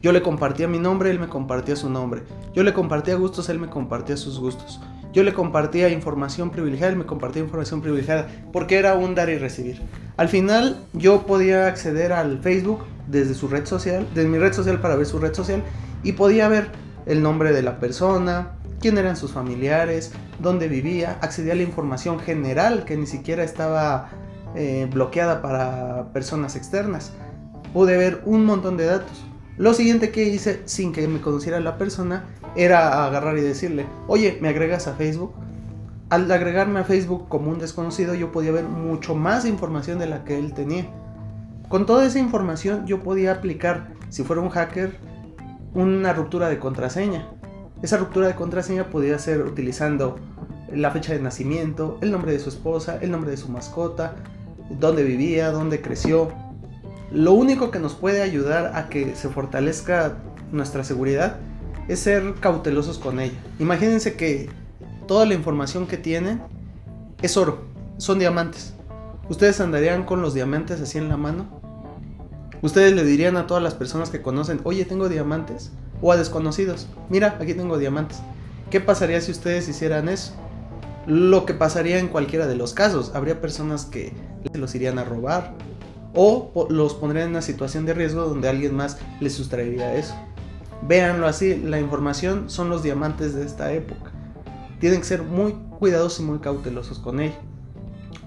Yo 0.00 0.12
le 0.12 0.22
compartía 0.22 0.68
mi 0.68 0.78
nombre, 0.78 1.10
él 1.10 1.18
me 1.18 1.26
compartía 1.26 1.74
su 1.74 1.90
nombre. 1.90 2.22
Yo 2.54 2.62
le 2.62 2.72
compartía 2.72 3.16
gustos, 3.16 3.48
él 3.48 3.58
me 3.58 3.68
compartía 3.68 4.16
sus 4.16 4.38
gustos. 4.38 4.80
Yo 5.12 5.24
le 5.24 5.34
compartía 5.34 5.88
información 5.88 6.50
privilegiada, 6.50 6.92
él 6.92 6.98
me 6.98 7.04
compartía 7.04 7.42
información 7.42 7.82
privilegiada, 7.82 8.28
porque 8.52 8.78
era 8.78 8.94
un 8.94 9.16
dar 9.16 9.28
y 9.28 9.38
recibir. 9.38 9.82
Al 10.16 10.28
final 10.28 10.78
yo 10.92 11.26
podía 11.26 11.66
acceder 11.66 12.12
al 12.12 12.38
Facebook 12.38 12.84
desde 13.08 13.34
su 13.34 13.48
red 13.48 13.66
social, 13.66 14.06
desde 14.14 14.28
mi 14.28 14.38
red 14.38 14.52
social 14.52 14.80
para 14.80 14.94
ver 14.94 15.06
su 15.06 15.18
red 15.18 15.34
social, 15.34 15.64
y 16.02 16.12
podía 16.12 16.48
ver 16.48 16.70
el 17.06 17.22
nombre 17.22 17.52
de 17.52 17.62
la 17.62 17.80
persona, 17.80 18.52
quién 18.80 18.98
eran 18.98 19.16
sus 19.16 19.32
familiares, 19.32 20.12
dónde 20.38 20.68
vivía, 20.68 21.18
accedía 21.20 21.52
a 21.52 21.56
la 21.56 21.62
información 21.62 22.18
general 22.18 22.84
que 22.84 22.96
ni 22.96 23.06
siquiera 23.06 23.44
estaba 23.44 24.10
eh, 24.54 24.88
bloqueada 24.92 25.42
para 25.42 26.12
personas 26.12 26.56
externas. 26.56 27.12
Pude 27.72 27.96
ver 27.96 28.22
un 28.24 28.44
montón 28.44 28.76
de 28.76 28.86
datos. 28.86 29.24
Lo 29.58 29.74
siguiente 29.74 30.10
que 30.10 30.24
hice 30.24 30.62
sin 30.64 30.92
que 30.92 31.06
me 31.06 31.20
conociera 31.20 31.60
la 31.60 31.76
persona 31.76 32.24
era 32.56 33.04
agarrar 33.04 33.36
y 33.38 33.42
decirle, 33.42 33.86
oye, 34.08 34.38
¿me 34.40 34.48
agregas 34.48 34.88
a 34.88 34.94
Facebook? 34.94 35.34
Al 36.08 36.30
agregarme 36.32 36.80
a 36.80 36.84
Facebook 36.84 37.28
como 37.28 37.50
un 37.50 37.58
desconocido 37.58 38.14
yo 38.14 38.32
podía 38.32 38.50
ver 38.52 38.64
mucho 38.64 39.14
más 39.14 39.44
información 39.44 39.98
de 39.98 40.06
la 40.06 40.24
que 40.24 40.38
él 40.38 40.54
tenía. 40.54 40.86
Con 41.68 41.86
toda 41.86 42.06
esa 42.06 42.18
información 42.18 42.86
yo 42.86 43.02
podía 43.02 43.32
aplicar, 43.32 43.92
si 44.08 44.24
fuera 44.24 44.42
un 44.42 44.48
hacker, 44.48 44.98
una 45.74 46.12
ruptura 46.12 46.48
de 46.48 46.58
contraseña. 46.58 47.28
Esa 47.82 47.96
ruptura 47.96 48.26
de 48.26 48.34
contraseña 48.34 48.90
podía 48.90 49.18
ser 49.18 49.42
utilizando 49.42 50.18
la 50.72 50.90
fecha 50.90 51.12
de 51.12 51.20
nacimiento, 51.20 51.98
el 52.00 52.10
nombre 52.10 52.32
de 52.32 52.38
su 52.38 52.48
esposa, 52.48 52.98
el 53.00 53.10
nombre 53.10 53.30
de 53.30 53.36
su 53.36 53.48
mascota, 53.48 54.16
dónde 54.78 55.02
vivía, 55.02 55.50
dónde 55.50 55.80
creció. 55.80 56.32
Lo 57.10 57.32
único 57.32 57.70
que 57.70 57.78
nos 57.78 57.94
puede 57.94 58.22
ayudar 58.22 58.72
a 58.76 58.88
que 58.88 59.14
se 59.16 59.28
fortalezca 59.28 60.16
nuestra 60.52 60.84
seguridad 60.84 61.36
es 61.88 62.00
ser 62.00 62.34
cautelosos 62.40 62.98
con 62.98 63.18
ella. 63.18 63.38
Imagínense 63.58 64.14
que 64.14 64.48
toda 65.08 65.26
la 65.26 65.34
información 65.34 65.86
que 65.86 65.96
tienen 65.96 66.40
es 67.20 67.36
oro, 67.36 67.64
son 67.98 68.18
diamantes. 68.18 68.74
¿Ustedes 69.28 69.60
andarían 69.60 70.04
con 70.04 70.22
los 70.22 70.34
diamantes 70.34 70.80
así 70.80 70.98
en 70.98 71.08
la 71.08 71.16
mano? 71.16 71.60
¿Ustedes 72.62 72.92
le 72.94 73.04
dirían 73.04 73.36
a 73.36 73.46
todas 73.46 73.62
las 73.62 73.74
personas 73.74 74.10
que 74.10 74.20
conocen, 74.20 74.60
oye, 74.64 74.84
tengo 74.84 75.08
diamantes? 75.08 75.70
O 76.02 76.12
a 76.12 76.16
desconocidos, 76.16 76.86
mira, 77.08 77.38
aquí 77.40 77.54
tengo 77.54 77.78
diamantes. 77.78 78.20
¿Qué 78.70 78.80
pasaría 78.80 79.20
si 79.20 79.32
ustedes 79.32 79.68
hicieran 79.68 80.08
eso? 80.08 80.32
Lo 81.06 81.46
que 81.46 81.54
pasaría 81.54 81.98
en 81.98 82.08
cualquiera 82.08 82.46
de 82.46 82.56
los 82.56 82.74
casos. 82.74 83.12
Habría 83.14 83.40
personas 83.40 83.86
que 83.86 84.12
los 84.52 84.74
irían 84.74 84.98
a 84.98 85.04
robar 85.04 85.54
o 86.14 86.66
los 86.70 86.94
pondrían 86.94 87.26
en 87.26 87.30
una 87.30 87.42
situación 87.42 87.86
de 87.86 87.94
riesgo 87.94 88.24
donde 88.24 88.48
alguien 88.48 88.74
más 88.74 88.98
les 89.20 89.34
sustraería 89.34 89.94
eso. 89.94 90.14
Véanlo 90.86 91.26
así, 91.26 91.56
la 91.56 91.80
información 91.80 92.48
son 92.48 92.68
los 92.68 92.82
diamantes 92.82 93.34
de 93.34 93.44
esta 93.44 93.72
época. 93.72 94.12
Tienen 94.78 95.00
que 95.00 95.06
ser 95.06 95.22
muy 95.22 95.54
cuidadosos 95.78 96.20
y 96.20 96.22
muy 96.22 96.38
cautelosos 96.38 96.98
con 96.98 97.20
ella. 97.20 97.38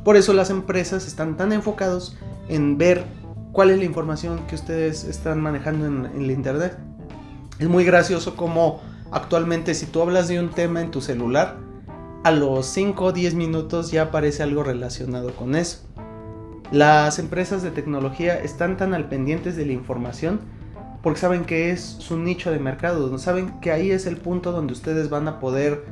Por 0.03 0.17
eso 0.17 0.33
las 0.33 0.49
empresas 0.49 1.07
están 1.07 1.37
tan 1.37 1.51
enfocados 1.51 2.15
en 2.49 2.77
ver 2.77 3.05
cuál 3.53 3.69
es 3.69 3.77
la 3.77 3.85
información 3.85 4.45
que 4.47 4.55
ustedes 4.55 5.05
están 5.05 5.39
manejando 5.39 5.85
en, 5.85 6.07
en 6.07 6.27
la 6.27 6.33
internet. 6.33 6.77
Es 7.59 7.69
muy 7.69 7.85
gracioso 7.85 8.35
como 8.35 8.81
actualmente 9.11 9.73
si 9.75 9.85
tú 9.85 10.01
hablas 10.01 10.27
de 10.27 10.39
un 10.41 10.49
tema 10.49 10.81
en 10.81 10.91
tu 10.91 10.99
celular, 10.99 11.57
a 12.23 12.31
los 12.31 12.65
5 12.65 13.05
o 13.05 13.11
10 13.13 13.35
minutos 13.35 13.91
ya 13.91 14.03
aparece 14.03 14.43
algo 14.43 14.63
relacionado 14.63 15.33
con 15.35 15.55
eso. 15.55 15.79
Las 16.71 17.19
empresas 17.19 17.61
de 17.61 17.69
tecnología 17.69 18.39
están 18.39 18.75
tan 18.77 18.93
al 18.93 19.07
pendientes 19.07 19.55
de 19.55 19.65
la 19.65 19.73
información 19.73 20.41
porque 21.03 21.19
saben 21.19 21.43
que 21.43 21.69
es 21.69 21.81
su 21.81 22.17
nicho 22.17 22.49
de 22.49 22.59
mercado, 22.59 23.15
saben 23.17 23.59
que 23.59 23.71
ahí 23.71 23.91
es 23.91 24.07
el 24.07 24.17
punto 24.17 24.51
donde 24.53 24.73
ustedes 24.73 25.09
van 25.09 25.27
a 25.27 25.39
poder, 25.39 25.83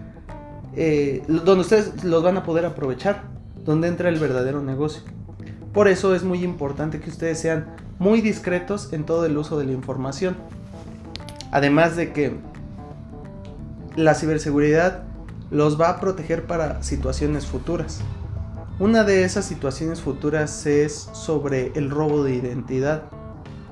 eh, 0.76 1.22
donde 1.28 1.62
ustedes 1.62 2.04
los 2.04 2.24
van 2.24 2.38
a 2.38 2.44
poder 2.44 2.66
aprovechar, 2.66 3.26
donde 3.66 3.90
entra 3.90 4.08
el 4.08 4.18
verdadero 4.18 4.64
negocio. 4.64 5.04
Por 5.74 5.88
eso 5.88 6.16
es 6.16 6.24
muy 6.24 6.44
importante 6.44 7.00
que 7.00 7.10
ustedes 7.10 7.40
sean 7.40 7.68
muy 7.98 8.22
discretos 8.22 8.92
en 8.92 9.06
todo 9.06 9.26
el 9.26 9.38
uso 9.38 9.58
de 9.58 9.66
la 9.66 9.72
información. 9.72 10.36
Además 11.52 11.96
de 11.96 12.12
que 12.12 12.36
la 13.96 14.16
ciberseguridad 14.16 15.04
los 15.50 15.80
va 15.80 15.90
a 15.90 16.00
proteger 16.00 16.46
para 16.46 16.82
situaciones 16.84 17.46
futuras. 17.46 18.02
Una 18.80 19.04
de 19.04 19.24
esas 19.24 19.46
situaciones 19.46 20.02
futuras 20.02 20.66
es 20.66 21.10
sobre 21.14 21.72
el 21.76 21.90
robo 21.90 22.24
de 22.24 22.34
identidad. 22.36 23.04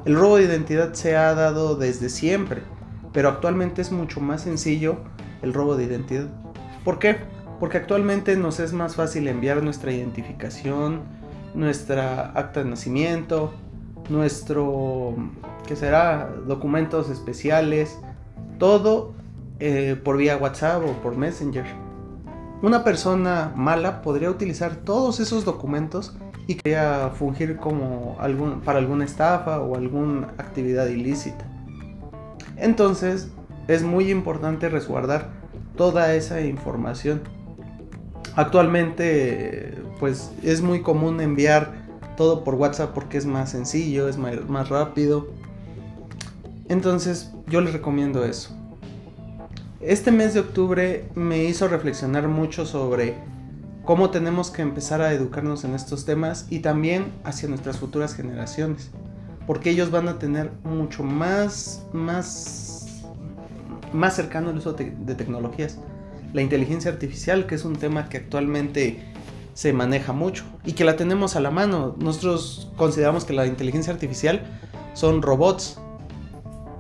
El 0.05 0.15
robo 0.15 0.37
de 0.37 0.43
identidad 0.43 0.93
se 0.93 1.17
ha 1.17 1.33
dado 1.33 1.75
desde 1.75 2.09
siempre, 2.09 2.61
pero 3.11 3.29
actualmente 3.29 3.81
es 3.81 3.91
mucho 3.91 4.21
más 4.21 4.43
sencillo 4.43 4.97
el 5.41 5.53
robo 5.53 5.75
de 5.75 5.85
identidad. 5.85 6.27
¿Por 6.85 6.99
qué? 6.99 7.17
Porque 7.59 7.77
actualmente 7.77 8.37
nos 8.37 8.59
es 8.59 8.71
más 8.71 8.95
fácil 8.95 9.27
enviar 9.27 9.63
nuestra 9.63 9.91
identificación, 9.91 11.01
nuestra 11.53 12.31
acta 12.31 12.63
de 12.63 12.69
nacimiento, 12.69 13.53
nuestro, 14.09 15.15
¿qué 15.67 15.75
será? 15.75 16.29
Documentos 16.47 17.09
especiales, 17.09 17.97
todo 18.57 19.13
eh, 19.59 19.99
por 20.03 20.17
vía 20.17 20.37
WhatsApp 20.37 20.83
o 20.83 20.93
por 21.01 21.17
Messenger. 21.17 21.65
Una 22.61 22.83
persona 22.83 23.53
mala 23.55 24.01
podría 24.01 24.29
utilizar 24.29 24.75
todos 24.75 25.19
esos 25.19 25.45
documentos 25.45 26.15
y 26.47 26.55
quería 26.55 27.11
fungir 27.13 27.57
como 27.57 28.17
algún, 28.19 28.61
para 28.61 28.79
alguna 28.79 29.05
estafa 29.05 29.61
o 29.61 29.75
alguna 29.75 30.29
actividad 30.37 30.87
ilícita. 30.87 31.45
Entonces 32.57 33.31
es 33.67 33.83
muy 33.83 34.11
importante 34.11 34.67
resguardar 34.67 35.29
toda 35.77 36.13
esa 36.15 36.41
información. 36.41 37.21
Actualmente 38.39 39.73
pues 39.99 40.31
es 40.43 40.61
muy 40.61 40.81
común 40.81 41.19
enviar 41.19 41.73
todo 42.15 42.45
por 42.45 42.55
WhatsApp 42.55 42.93
porque 42.93 43.17
es 43.17 43.25
más 43.25 43.51
sencillo, 43.51 44.07
es 44.07 44.17
más 44.17 44.69
rápido. 44.69 45.27
Entonces 46.69 47.33
yo 47.47 47.59
les 47.59 47.73
recomiendo 47.73 48.23
eso. 48.23 48.55
Este 49.81 50.13
mes 50.13 50.35
de 50.35 50.39
octubre 50.39 51.09
me 51.15 51.43
hizo 51.43 51.67
reflexionar 51.67 52.29
mucho 52.29 52.65
sobre 52.65 53.15
cómo 53.83 54.09
tenemos 54.09 54.51
que 54.51 54.61
empezar 54.61 55.01
a 55.01 55.11
educarnos 55.11 55.65
en 55.65 55.75
estos 55.75 56.05
temas 56.05 56.47
y 56.49 56.59
también 56.59 57.11
hacia 57.25 57.49
nuestras 57.49 57.77
futuras 57.77 58.15
generaciones, 58.15 58.89
porque 59.47 59.71
ellos 59.71 59.91
van 59.91 60.07
a 60.07 60.17
tener 60.17 60.49
mucho 60.63 61.03
más, 61.03 61.85
más, 61.91 63.03
más 63.91 64.15
cercano 64.15 64.49
el 64.49 64.59
uso 64.59 64.71
de 64.71 65.15
tecnologías. 65.15 65.77
La 66.33 66.41
inteligencia 66.41 66.91
artificial, 66.91 67.47
que 67.47 67.55
es 67.55 67.65
un 67.65 67.75
tema 67.75 68.09
que 68.09 68.17
actualmente 68.17 68.99
se 69.53 69.73
maneja 69.73 70.13
mucho 70.13 70.45
y 70.63 70.71
que 70.71 70.85
la 70.85 70.95
tenemos 70.95 71.35
a 71.35 71.41
la 71.41 71.51
mano. 71.51 71.95
Nosotros 71.99 72.71
consideramos 72.77 73.25
que 73.25 73.33
la 73.33 73.45
inteligencia 73.45 73.91
artificial 73.91 74.41
son 74.93 75.21
robots, 75.21 75.79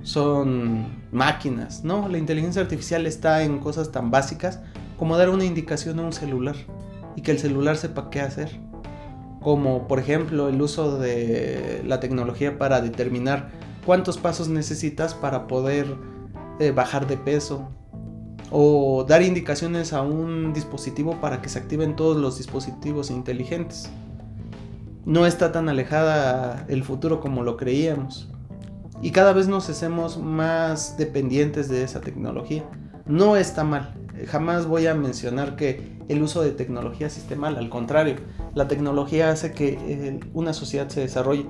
son 0.03 1.03
máquinas, 1.11 1.83
¿no? 1.83 2.07
La 2.07 2.17
inteligencia 2.17 2.61
artificial 2.61 3.05
está 3.05 3.43
en 3.43 3.59
cosas 3.59 3.91
tan 3.91 4.11
básicas 4.11 4.59
como 4.97 5.17
dar 5.17 5.29
una 5.29 5.45
indicación 5.45 5.99
a 5.99 6.03
un 6.03 6.13
celular 6.13 6.55
y 7.15 7.21
que 7.21 7.31
el 7.31 7.39
celular 7.39 7.77
sepa 7.77 8.09
qué 8.09 8.21
hacer. 8.21 8.59
Como 9.41 9.87
por 9.87 9.99
ejemplo 9.99 10.49
el 10.49 10.61
uso 10.61 10.97
de 10.99 11.81
la 11.85 11.99
tecnología 11.99 12.57
para 12.57 12.81
determinar 12.81 13.49
cuántos 13.85 14.17
pasos 14.17 14.49
necesitas 14.49 15.13
para 15.13 15.47
poder 15.47 15.95
eh, 16.59 16.71
bajar 16.71 17.07
de 17.07 17.17
peso. 17.17 17.69
O 18.51 19.05
dar 19.07 19.21
indicaciones 19.21 19.93
a 19.93 20.01
un 20.01 20.53
dispositivo 20.53 21.19
para 21.21 21.41
que 21.41 21.49
se 21.49 21.59
activen 21.59 21.95
todos 21.95 22.17
los 22.17 22.37
dispositivos 22.37 23.11
inteligentes. 23.11 23.89
No 25.05 25.25
está 25.25 25.51
tan 25.51 25.69
alejada 25.69 26.65
el 26.67 26.83
futuro 26.83 27.19
como 27.19 27.43
lo 27.43 27.57
creíamos. 27.57 28.29
Y 29.01 29.11
cada 29.11 29.33
vez 29.33 29.47
nos 29.47 29.69
hacemos 29.69 30.17
más 30.17 30.97
dependientes 30.97 31.69
de 31.69 31.83
esa 31.83 32.01
tecnología. 32.01 32.63
No 33.05 33.37
está 33.37 33.63
mal. 33.63 33.95
Jamás 34.27 34.65
voy 34.65 34.87
a 34.87 34.93
mencionar 34.93 35.55
que 35.55 35.97
el 36.09 36.21
uso 36.21 36.41
de 36.41 36.51
tecnología 36.51 37.07
esté 37.07 37.35
mal. 37.35 37.55
Al 37.55 37.69
contrario, 37.69 38.15
la 38.53 38.67
tecnología 38.67 39.31
hace 39.31 39.53
que 39.53 39.77
eh, 39.79 40.19
una 40.33 40.53
sociedad 40.53 40.89
se 40.89 41.01
desarrolle. 41.01 41.45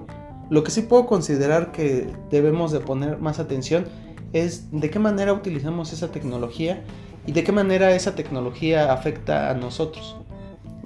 Lo 0.49 0.63
que 0.63 0.71
sí 0.71 0.81
puedo 0.81 1.05
considerar 1.07 1.71
que 1.71 2.07
debemos 2.29 2.71
de 2.71 2.79
poner 2.79 3.17
más 3.19 3.39
atención 3.39 3.85
es 4.33 4.71
de 4.71 4.89
qué 4.89 4.99
manera 4.99 5.33
utilizamos 5.33 5.93
esa 5.93 6.11
tecnología 6.11 6.83
y 7.25 7.31
de 7.31 7.43
qué 7.43 7.51
manera 7.51 7.91
esa 7.91 8.15
tecnología 8.15 8.91
afecta 8.91 9.49
a 9.49 9.53
nosotros. 9.53 10.17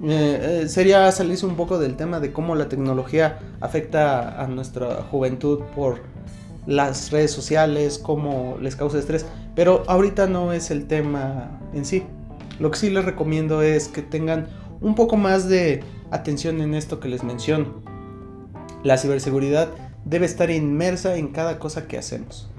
Eh, 0.02 0.62
eh, 0.62 0.68
sería 0.68 1.10
salirse 1.12 1.46
un 1.46 1.56
poco 1.56 1.78
del 1.78 1.96
tema 1.96 2.20
de 2.20 2.32
cómo 2.32 2.54
la 2.54 2.68
tecnología 2.68 3.38
afecta 3.60 4.42
a 4.42 4.46
nuestra 4.46 5.02
juventud 5.10 5.60
por 5.74 6.02
las 6.66 7.10
redes 7.10 7.30
sociales, 7.30 7.98
cómo 7.98 8.58
les 8.60 8.76
causa 8.76 8.98
estrés. 8.98 9.24
Pero 9.54 9.84
ahorita 9.86 10.26
no 10.26 10.52
es 10.52 10.70
el 10.70 10.86
tema 10.86 11.60
en 11.72 11.84
sí. 11.84 12.02
Lo 12.58 12.70
que 12.70 12.78
sí 12.78 12.90
les 12.90 13.04
recomiendo 13.04 13.62
es 13.62 13.88
que 13.88 14.02
tengan 14.02 14.48
un 14.80 14.94
poco 14.94 15.16
más 15.16 15.48
de 15.48 15.82
atención 16.10 16.60
en 16.60 16.74
esto 16.74 17.00
que 17.00 17.08
les 17.08 17.24
menciono. 17.24 17.82
La 18.82 18.98
ciberseguridad 18.98 19.68
debe 20.04 20.26
estar 20.26 20.50
inmersa 20.50 21.16
en 21.16 21.28
cada 21.28 21.58
cosa 21.58 21.86
que 21.88 21.96
hacemos. 21.96 22.50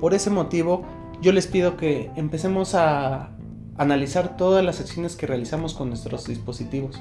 Por 0.00 0.14
ese 0.14 0.30
motivo, 0.30 0.82
yo 1.20 1.32
les 1.32 1.46
pido 1.46 1.76
que 1.76 2.10
empecemos 2.16 2.74
a 2.74 3.30
analizar 3.76 4.36
todas 4.36 4.64
las 4.64 4.80
acciones 4.80 5.16
que 5.16 5.26
realizamos 5.26 5.74
con 5.74 5.88
nuestros 5.88 6.26
dispositivos. 6.26 7.00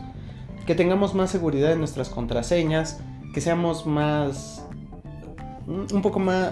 Que 0.65 0.75
tengamos 0.75 1.13
más 1.13 1.32
seguridad 1.32 1.71
en 1.73 1.79
nuestras 1.79 2.10
contraseñas, 2.10 2.99
que 3.34 3.41
seamos 3.41 3.86
más 3.86 4.65
un 5.67 6.01
poco 6.01 6.19
más, 6.19 6.51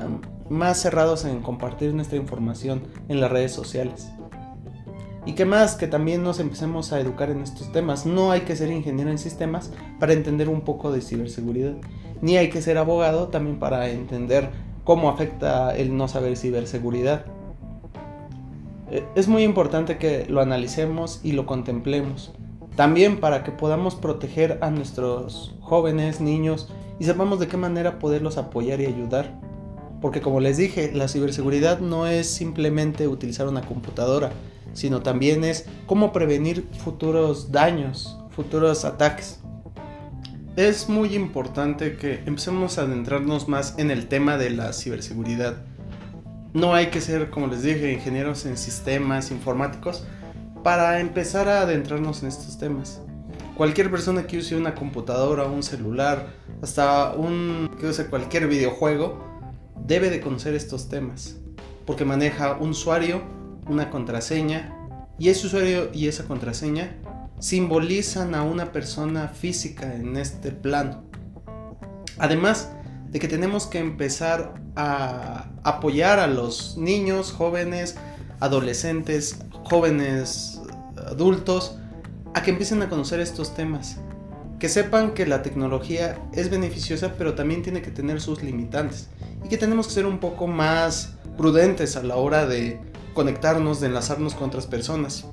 más 0.50 0.82
cerrados 0.82 1.26
en 1.26 1.42
compartir 1.42 1.94
nuestra 1.94 2.18
información 2.18 2.84
en 3.10 3.20
las 3.20 3.32
redes 3.32 3.52
sociales. 3.52 4.10
Y 5.26 5.34
que 5.34 5.46
más, 5.46 5.76
que 5.76 5.88
también 5.88 6.24
nos 6.24 6.40
empecemos 6.40 6.92
a 6.94 7.00
educar 7.00 7.30
en 7.30 7.42
estos 7.42 7.72
temas. 7.72 8.06
No 8.06 8.32
hay 8.32 8.42
que 8.42 8.56
ser 8.56 8.72
ingeniero 8.72 9.12
en 9.12 9.20
sistemas 9.20 9.72
para 10.00 10.14
entender 10.14 10.50
un 10.50 10.62
poco 10.62 10.92
de 10.92 11.02
ciberseguridad. 11.02 11.76
Ni 12.22 12.38
hay 12.38 12.50
que 12.50 12.62
ser 12.62 12.78
abogado 12.78 13.28
también 13.28 13.60
para 13.60 13.90
entender 13.90 14.50
cómo 14.84 15.10
afecta 15.10 15.76
el 15.76 15.96
no 15.96 16.08
saber 16.08 16.38
ciberseguridad. 16.38 17.26
E, 18.90 19.04
es 19.16 19.28
muy 19.28 19.44
importante 19.44 19.98
que 19.98 20.26
lo 20.30 20.42
analicemos 20.42 21.20
y 21.24 21.34
lo 21.34 21.46
contemplemos. 21.46 22.32
También 22.76 23.20
para 23.20 23.44
que 23.44 23.52
podamos 23.52 23.96
proteger 23.96 24.58
a 24.62 24.70
nuestros 24.70 25.56
jóvenes, 25.60 26.22
niños 26.22 26.70
y 27.00 27.06
sepamos 27.06 27.40
de 27.40 27.48
qué 27.48 27.58
manera 27.58 28.00
poderlos 28.00 28.38
apoyar 28.38 28.80
y 28.80 28.86
ayudar. 28.86 29.40
Porque 30.02 30.22
como 30.22 30.40
les 30.40 30.58
dije, 30.58 30.92
la 30.94 31.08
ciberseguridad 31.08 31.80
no 31.80 32.08
es 32.08 32.28
simplemente 32.28 33.08
utilizar 33.08 33.48
una 33.48 33.62
computadora, 33.62 34.32
sino 34.74 35.02
también 35.02 35.44
es 35.44 35.68
cómo 35.86 36.12
prevenir 36.12 36.68
futuros 36.80 37.52
daños, 37.52 38.18
futuros 38.30 38.86
ataques. 38.86 39.41
Es 40.58 40.90
muy 40.90 41.16
importante 41.16 41.96
que 41.96 42.24
empecemos 42.26 42.78
a 42.78 42.82
adentrarnos 42.82 43.48
más 43.48 43.76
en 43.78 43.90
el 43.90 44.10
tema 44.10 44.38
de 44.38 44.50
la 44.50 44.74
ciberseguridad. 44.74 45.64
No 46.54 46.74
hay 46.74 46.88
que 46.88 47.00
ser, 47.00 47.30
como 47.30 47.48
les 47.48 47.64
dije, 47.64 47.94
ingenieros 47.94 48.46
en 48.46 48.58
sistemas 48.58 49.32
informáticos 49.32 50.04
para 50.62 51.00
empezar 51.00 51.48
a 51.48 51.62
adentrarnos 51.62 52.22
en 52.22 52.28
estos 52.28 52.60
temas. 52.60 53.02
Cualquier 53.56 53.90
persona 53.90 54.28
que 54.28 54.40
use 54.40 54.58
una 54.58 54.76
computadora, 54.76 55.46
un 55.46 55.64
celular, 55.64 56.28
hasta 56.62 57.14
un 57.14 57.72
que 57.80 57.88
use 57.88 58.08
cualquier 58.08 58.48
videojuego, 58.48 59.24
debe 59.86 60.10
de 60.10 60.20
conocer 60.20 60.54
estos 60.54 60.90
temas, 60.90 61.38
porque 61.86 62.04
maneja 62.04 62.58
un 62.58 62.72
usuario, 62.72 63.22
una 63.68 63.90
contraseña, 63.90 64.76
y 65.18 65.30
ese 65.30 65.48
usuario 65.48 65.92
y 65.94 66.08
esa 66.08 66.26
contraseña 66.26 66.98
simbolizan 67.42 68.36
a 68.36 68.44
una 68.44 68.72
persona 68.72 69.28
física 69.28 69.94
en 69.96 70.16
este 70.16 70.52
plano. 70.52 71.04
Además 72.20 72.70
de 73.10 73.20
que 73.20 73.28
tenemos 73.28 73.66
que 73.66 73.80
empezar 73.80 74.54
a 74.76 75.50
apoyar 75.64 76.20
a 76.20 76.28
los 76.28 76.78
niños, 76.78 77.34
jóvenes, 77.34 77.98
adolescentes, 78.40 79.40
jóvenes 79.64 80.62
adultos, 81.08 81.78
a 82.36 82.44
que 82.44 82.52
empiecen 82.52 82.84
a 82.84 82.90
conocer 82.90 83.20
estos 83.20 83.56
temas. 83.56 83.98
Que 84.60 84.70
sepan 84.70 85.16
que 85.16 85.26
la 85.26 85.42
tecnología 85.42 86.22
es 86.34 86.52
beneficiosa, 86.52 87.16
pero 87.18 87.34
también 87.34 87.64
tiene 87.64 87.82
que 87.82 87.90
tener 87.90 88.22
sus 88.22 88.44
limitantes. 88.44 89.10
Y 89.44 89.50
que 89.50 89.58
tenemos 89.58 89.88
que 89.88 89.94
ser 89.94 90.06
un 90.06 90.20
poco 90.20 90.46
más 90.46 91.16
prudentes 91.38 91.96
a 91.96 92.04
la 92.04 92.18
hora 92.18 92.46
de 92.46 92.80
conectarnos, 93.16 93.82
de 93.82 93.88
enlazarnos 93.88 94.36
con 94.36 94.50
otras 94.50 94.68
personas. 94.68 95.26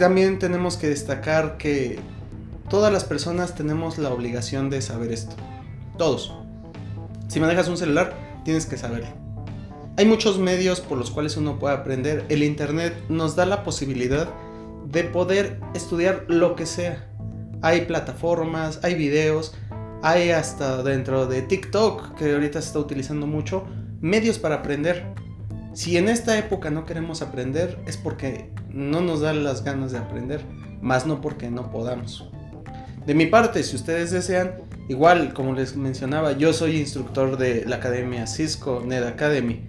También 0.00 0.38
tenemos 0.38 0.78
que 0.78 0.88
destacar 0.88 1.58
que 1.58 1.98
todas 2.70 2.90
las 2.90 3.04
personas 3.04 3.54
tenemos 3.54 3.98
la 3.98 4.08
obligación 4.08 4.70
de 4.70 4.80
saber 4.80 5.12
esto. 5.12 5.36
Todos. 5.98 6.32
Si 7.28 7.38
manejas 7.38 7.68
un 7.68 7.76
celular, 7.76 8.14
tienes 8.42 8.64
que 8.64 8.78
saberlo. 8.78 9.08
Hay 9.98 10.06
muchos 10.06 10.38
medios 10.38 10.80
por 10.80 10.96
los 10.96 11.10
cuales 11.10 11.36
uno 11.36 11.58
puede 11.58 11.74
aprender. 11.74 12.24
El 12.30 12.42
Internet 12.44 12.94
nos 13.10 13.36
da 13.36 13.44
la 13.44 13.62
posibilidad 13.62 14.30
de 14.86 15.04
poder 15.04 15.60
estudiar 15.74 16.24
lo 16.28 16.56
que 16.56 16.64
sea. 16.64 17.06
Hay 17.60 17.82
plataformas, 17.82 18.80
hay 18.82 18.94
videos, 18.94 19.54
hay 20.02 20.30
hasta 20.30 20.82
dentro 20.82 21.26
de 21.26 21.42
TikTok, 21.42 22.14
que 22.14 22.32
ahorita 22.32 22.62
se 22.62 22.68
está 22.68 22.78
utilizando 22.78 23.26
mucho, 23.26 23.66
medios 24.00 24.38
para 24.38 24.54
aprender. 24.54 25.12
Si 25.74 25.98
en 25.98 26.08
esta 26.08 26.38
época 26.38 26.70
no 26.70 26.86
queremos 26.86 27.20
aprender 27.20 27.78
es 27.86 27.98
porque 27.98 28.50
no 28.72 29.00
nos 29.00 29.20
dan 29.20 29.44
las 29.44 29.64
ganas 29.64 29.92
de 29.92 29.98
aprender, 29.98 30.42
más 30.80 31.06
no 31.06 31.20
porque 31.20 31.50
no 31.50 31.70
podamos. 31.70 32.28
De 33.06 33.14
mi 33.14 33.26
parte, 33.26 33.62
si 33.62 33.76
ustedes 33.76 34.10
desean, 34.10 34.56
igual 34.88 35.32
como 35.32 35.54
les 35.54 35.76
mencionaba, 35.76 36.32
yo 36.32 36.52
soy 36.52 36.76
instructor 36.76 37.36
de 37.38 37.64
la 37.66 37.76
academia 37.76 38.26
Cisco 38.26 38.82
Ned 38.84 39.04
Academy. 39.04 39.66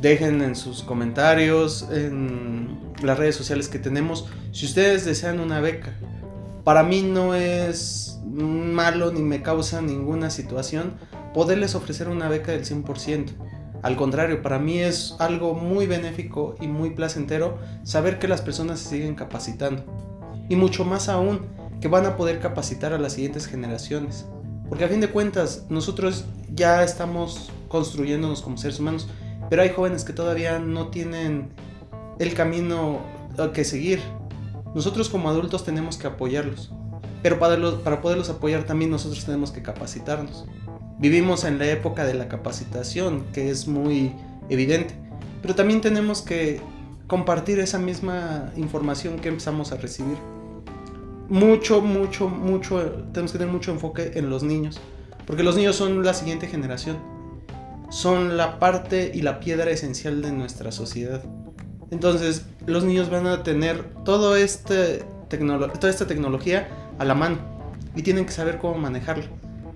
Dejen 0.00 0.42
en 0.42 0.54
sus 0.54 0.82
comentarios, 0.82 1.88
en 1.90 2.78
las 3.02 3.18
redes 3.18 3.34
sociales 3.34 3.68
que 3.68 3.78
tenemos. 3.78 4.28
Si 4.52 4.66
ustedes 4.66 5.04
desean 5.04 5.40
una 5.40 5.60
beca, 5.60 5.92
para 6.62 6.82
mí 6.82 7.02
no 7.02 7.34
es 7.34 8.18
malo 8.24 9.10
ni 9.10 9.20
me 9.20 9.42
causa 9.42 9.80
ninguna 9.80 10.30
situación 10.30 10.94
poderles 11.34 11.74
ofrecer 11.74 12.08
una 12.08 12.28
beca 12.28 12.52
del 12.52 12.64
100%. 12.64 13.30
Al 13.82 13.96
contrario, 13.96 14.42
para 14.42 14.58
mí 14.58 14.78
es 14.78 15.14
algo 15.18 15.54
muy 15.54 15.86
benéfico 15.86 16.56
y 16.60 16.66
muy 16.66 16.90
placentero 16.90 17.58
saber 17.84 18.18
que 18.18 18.28
las 18.28 18.42
personas 18.42 18.80
se 18.80 18.90
siguen 18.90 19.14
capacitando. 19.14 19.84
Y 20.48 20.56
mucho 20.56 20.84
más 20.84 21.08
aún, 21.08 21.46
que 21.80 21.88
van 21.88 22.06
a 22.06 22.16
poder 22.16 22.40
capacitar 22.40 22.92
a 22.92 22.98
las 22.98 23.12
siguientes 23.12 23.46
generaciones. 23.46 24.26
Porque 24.68 24.84
a 24.84 24.88
fin 24.88 25.00
de 25.00 25.10
cuentas, 25.10 25.66
nosotros 25.68 26.24
ya 26.54 26.82
estamos 26.82 27.50
construyéndonos 27.68 28.42
como 28.42 28.56
seres 28.56 28.80
humanos, 28.80 29.08
pero 29.48 29.62
hay 29.62 29.70
jóvenes 29.70 30.04
que 30.04 30.12
todavía 30.12 30.58
no 30.58 30.88
tienen 30.88 31.50
el 32.18 32.34
camino 32.34 33.00
que 33.54 33.64
seguir. 33.64 34.00
Nosotros 34.74 35.08
como 35.08 35.28
adultos 35.28 35.64
tenemos 35.64 35.96
que 35.96 36.08
apoyarlos, 36.08 36.72
pero 37.22 37.38
para, 37.38 37.56
para 37.78 38.00
poderlos 38.00 38.28
apoyar 38.28 38.64
también 38.64 38.90
nosotros 38.90 39.24
tenemos 39.24 39.52
que 39.52 39.62
capacitarnos. 39.62 40.44
Vivimos 40.98 41.44
en 41.44 41.58
la 41.58 41.66
época 41.66 42.04
de 42.04 42.14
la 42.14 42.28
capacitación, 42.28 43.24
que 43.32 43.50
es 43.50 43.68
muy 43.68 44.12
evidente, 44.48 44.94
pero 45.40 45.54
también 45.54 45.80
tenemos 45.80 46.22
que 46.22 46.60
compartir 47.06 47.60
esa 47.60 47.78
misma 47.78 48.52
información 48.56 49.18
que 49.18 49.28
empezamos 49.28 49.70
a 49.70 49.76
recibir. 49.76 50.16
Mucho, 51.28 51.80
mucho, 51.80 52.28
mucho, 52.28 52.80
tenemos 53.12 53.32
que 53.32 53.38
tener 53.38 53.52
mucho 53.52 53.70
enfoque 53.70 54.12
en 54.14 54.28
los 54.28 54.42
niños, 54.42 54.80
porque 55.26 55.42
los 55.42 55.56
niños 55.56 55.76
son 55.76 56.04
la 56.04 56.14
siguiente 56.14 56.48
generación, 56.48 56.96
son 57.90 58.36
la 58.36 58.58
parte 58.58 59.12
y 59.14 59.22
la 59.22 59.38
piedra 59.38 59.70
esencial 59.70 60.20
de 60.20 60.32
nuestra 60.32 60.72
sociedad. 60.72 61.22
Entonces, 61.90 62.44
los 62.66 62.84
niños 62.84 63.08
van 63.08 63.26
a 63.26 63.42
tener 63.42 63.84
todo 64.04 64.36
este 64.36 65.04
toda 65.28 65.90
esta 65.90 66.06
tecnología 66.06 66.68
a 66.98 67.04
la 67.04 67.14
mano 67.14 67.36
y 67.94 68.02
tienen 68.02 68.24
que 68.24 68.32
saber 68.32 68.58
cómo 68.58 68.78
manejarla. 68.78 69.26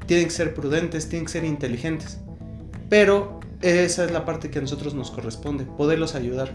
Tienen 0.06 0.26
que 0.26 0.32
ser 0.32 0.54
prudentes, 0.54 1.08
tienen 1.08 1.26
que 1.26 1.32
ser 1.32 1.44
inteligentes. 1.44 2.18
Pero 2.88 3.40
esa 3.62 4.04
es 4.04 4.10
la 4.10 4.24
parte 4.24 4.50
que 4.50 4.58
a 4.58 4.62
nosotros 4.62 4.94
nos 4.94 5.10
corresponde, 5.10 5.64
poderlos 5.64 6.14
ayudar. 6.14 6.52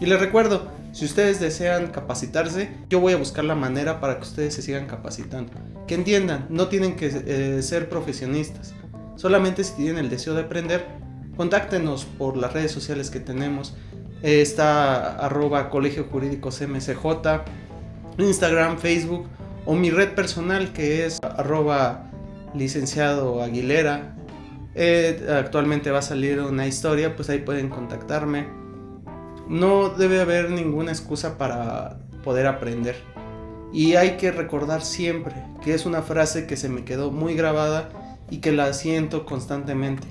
Y 0.00 0.06
les 0.06 0.20
recuerdo, 0.20 0.68
si 0.92 1.04
ustedes 1.04 1.40
desean 1.40 1.88
capacitarse, 1.88 2.70
yo 2.88 3.00
voy 3.00 3.12
a 3.12 3.16
buscar 3.16 3.44
la 3.44 3.54
manera 3.54 4.00
para 4.00 4.16
que 4.16 4.22
ustedes 4.22 4.54
se 4.54 4.62
sigan 4.62 4.86
capacitando. 4.86 5.52
Que 5.86 5.94
entiendan, 5.94 6.46
no 6.50 6.68
tienen 6.68 6.96
que 6.96 7.10
eh, 7.12 7.62
ser 7.62 7.88
profesionistas. 7.88 8.74
Solamente 9.16 9.64
si 9.64 9.74
tienen 9.74 9.98
el 9.98 10.10
deseo 10.10 10.34
de 10.34 10.42
aprender, 10.42 10.86
contáctenos 11.36 12.04
por 12.04 12.36
las 12.36 12.52
redes 12.52 12.72
sociales 12.72 13.10
que 13.10 13.20
tenemos. 13.20 13.74
está 14.22 15.16
arroba 15.16 15.70
colegio 15.70 16.04
jurídico 16.04 16.50
CMCJ, 16.50 17.42
Instagram, 18.18 18.78
Facebook 18.78 19.26
o 19.66 19.74
mi 19.74 19.90
red 19.90 20.14
personal 20.14 20.72
que 20.72 21.04
es 21.06 21.18
arroba 21.22 22.10
licenciado 22.54 23.42
Aguilera. 23.42 24.16
Eh, 24.74 25.26
actualmente 25.30 25.90
va 25.90 26.00
a 26.00 26.02
salir 26.02 26.40
una 26.40 26.66
historia, 26.66 27.14
pues 27.14 27.30
ahí 27.30 27.38
pueden 27.38 27.68
contactarme 27.68 28.64
no 29.48 29.90
debe 29.90 30.20
haber 30.20 30.50
ninguna 30.50 30.92
excusa 30.92 31.36
para 31.36 31.98
poder 32.22 32.46
aprender. 32.46 32.96
Y 33.72 33.96
hay 33.96 34.16
que 34.16 34.30
recordar 34.30 34.82
siempre 34.82 35.34
que 35.62 35.74
es 35.74 35.84
una 35.86 36.02
frase 36.02 36.46
que 36.46 36.56
se 36.56 36.68
me 36.68 36.84
quedó 36.84 37.10
muy 37.10 37.34
grabada 37.34 37.90
y 38.30 38.38
que 38.38 38.52
la 38.52 38.72
siento 38.72 39.26
constantemente. 39.26 40.06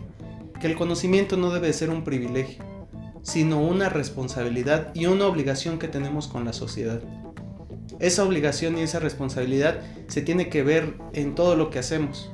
Que 0.60 0.68
el 0.68 0.76
conocimiento 0.76 1.38
no 1.38 1.52
debe 1.52 1.74
ser 1.74 1.90
un 1.90 2.04
privilegio, 2.04 2.64
sino 3.22 3.62
una 3.62 3.90
responsabilidad 3.90 4.94
y 4.94 5.06
una 5.08 5.28
obligación 5.28 5.80
que 5.80 5.88
tenemos 5.88 6.28
con 6.28 6.46
la 6.46 6.54
sociedad. 6.54 7.02
Esa 8.04 8.26
obligación 8.26 8.78
y 8.78 8.82
esa 8.82 9.00
responsabilidad 9.00 9.80
se 10.08 10.22
tiene 10.22 10.50
que 10.50 10.62
ver 10.62 10.96
en 11.14 11.36
todo 11.36 11.56
lo 11.56 11.70
que 11.70 11.80
hacemos. 11.80 12.30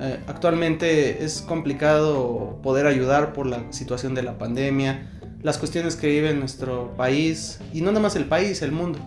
Eh, 0.00 0.18
actualmente 0.26 1.22
es 1.22 1.42
complicado 1.42 2.60
poder 2.62 2.86
ayudar 2.86 3.34
por 3.34 3.44
la 3.44 3.70
situación 3.74 4.14
de 4.14 4.22
la 4.22 4.38
pandemia, 4.38 5.20
las 5.42 5.58
cuestiones 5.58 5.96
que 5.96 6.06
vive 6.06 6.32
nuestro 6.32 6.96
país, 6.96 7.60
y 7.74 7.82
no 7.82 7.90
nada 7.90 8.00
más 8.00 8.16
el 8.16 8.24
país, 8.24 8.62
el 8.62 8.72
mundo. 8.72 8.98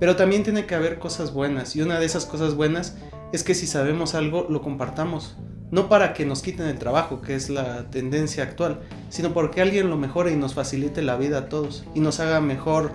Pero 0.00 0.16
también 0.16 0.42
tiene 0.42 0.64
que 0.64 0.74
haber 0.74 0.98
cosas 0.98 1.34
buenas, 1.34 1.76
y 1.76 1.82
una 1.82 2.00
de 2.00 2.06
esas 2.06 2.24
cosas 2.24 2.54
buenas 2.54 2.96
es 3.34 3.44
que 3.44 3.54
si 3.54 3.66
sabemos 3.66 4.14
algo, 4.14 4.46
lo 4.48 4.62
compartamos. 4.62 5.36
No 5.70 5.90
para 5.90 6.14
que 6.14 6.24
nos 6.24 6.40
quiten 6.40 6.66
el 6.66 6.78
trabajo, 6.78 7.20
que 7.20 7.34
es 7.34 7.50
la 7.50 7.90
tendencia 7.90 8.42
actual, 8.42 8.80
sino 9.10 9.34
porque 9.34 9.60
alguien 9.60 9.90
lo 9.90 9.98
mejore 9.98 10.32
y 10.32 10.36
nos 10.36 10.54
facilite 10.54 11.02
la 11.02 11.18
vida 11.18 11.38
a 11.38 11.48
todos, 11.50 11.84
y 11.94 12.00
nos 12.00 12.20
haga 12.20 12.40
mejor, 12.40 12.92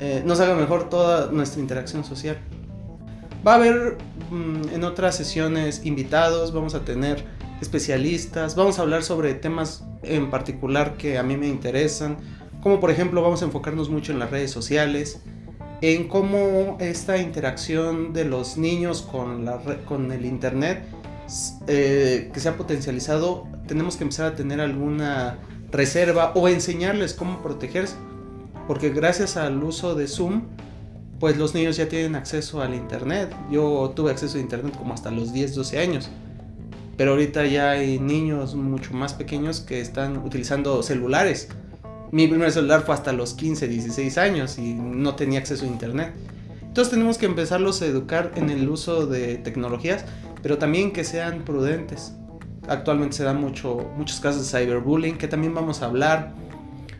eh, 0.00 0.22
nos 0.24 0.40
haga 0.40 0.54
mejor 0.54 0.88
toda 0.88 1.30
nuestra 1.30 1.60
interacción 1.60 2.04
social. 2.04 2.38
Va 3.46 3.52
a 3.52 3.56
haber 3.56 3.96
mm, 4.30 4.74
en 4.74 4.84
otras 4.84 5.16
sesiones 5.16 5.84
invitados, 5.84 6.52
vamos 6.52 6.74
a 6.74 6.80
tener 6.84 7.24
especialistas, 7.60 8.54
vamos 8.56 8.78
a 8.78 8.82
hablar 8.82 9.02
sobre 9.02 9.34
temas 9.34 9.84
en 10.02 10.30
particular 10.30 10.96
que 10.96 11.18
a 11.18 11.22
mí 11.22 11.36
me 11.36 11.48
interesan, 11.48 12.18
como 12.62 12.80
por 12.80 12.90
ejemplo 12.90 13.22
vamos 13.22 13.42
a 13.42 13.46
enfocarnos 13.46 13.88
mucho 13.88 14.12
en 14.12 14.18
las 14.18 14.30
redes 14.30 14.50
sociales, 14.50 15.20
en 15.80 16.08
cómo 16.08 16.76
esta 16.80 17.18
interacción 17.18 18.12
de 18.12 18.24
los 18.24 18.56
niños 18.56 19.02
con, 19.02 19.44
la 19.44 19.58
con 19.86 20.10
el 20.12 20.24
Internet 20.24 20.84
eh, 21.66 22.30
que 22.32 22.40
se 22.40 22.48
ha 22.48 22.56
potencializado, 22.56 23.46
tenemos 23.66 23.96
que 23.96 24.04
empezar 24.04 24.26
a 24.32 24.34
tener 24.34 24.60
alguna 24.60 25.38
reserva 25.70 26.32
o 26.34 26.48
enseñarles 26.48 27.14
cómo 27.14 27.42
protegerse, 27.42 27.96
porque 28.66 28.90
gracias 28.90 29.36
al 29.36 29.62
uso 29.62 29.94
de 29.94 30.08
Zoom, 30.08 30.42
pues 31.20 31.36
los 31.36 31.54
niños 31.54 31.76
ya 31.76 31.88
tienen 31.88 32.14
acceso 32.14 32.60
al 32.60 32.74
Internet. 32.74 33.34
Yo 33.50 33.92
tuve 33.94 34.10
acceso 34.10 34.38
a 34.38 34.40
Internet 34.40 34.76
como 34.76 34.94
hasta 34.94 35.10
los 35.10 35.32
10, 35.32 35.54
12 35.54 35.78
años. 35.78 36.10
Pero 36.96 37.12
ahorita 37.12 37.46
ya 37.46 37.70
hay 37.70 37.98
niños 37.98 38.54
mucho 38.54 38.94
más 38.94 39.14
pequeños 39.14 39.60
que 39.60 39.80
están 39.80 40.18
utilizando 40.18 40.82
celulares. 40.82 41.48
Mi 42.10 42.26
primer 42.28 42.52
celular 42.52 42.82
fue 42.84 42.94
hasta 42.94 43.12
los 43.12 43.34
15, 43.34 43.68
16 43.68 44.18
años 44.18 44.58
y 44.58 44.74
no 44.74 45.14
tenía 45.14 45.38
acceso 45.38 45.64
a 45.64 45.68
internet. 45.68 46.12
Entonces 46.62 46.90
tenemos 46.90 47.18
que 47.18 47.26
empezarlos 47.26 47.82
a 47.82 47.86
educar 47.86 48.32
en 48.36 48.50
el 48.50 48.68
uso 48.68 49.06
de 49.06 49.36
tecnologías, 49.36 50.04
pero 50.42 50.58
también 50.58 50.92
que 50.92 51.04
sean 51.04 51.42
prudentes. 51.44 52.12
Actualmente 52.68 53.16
se 53.16 53.24
dan 53.24 53.40
mucho, 53.40 53.90
muchos 53.96 54.20
casos 54.20 54.50
de 54.50 54.58
cyberbullying 54.58 55.18
que 55.18 55.28
también 55.28 55.54
vamos 55.54 55.82
a 55.82 55.86
hablar. 55.86 56.34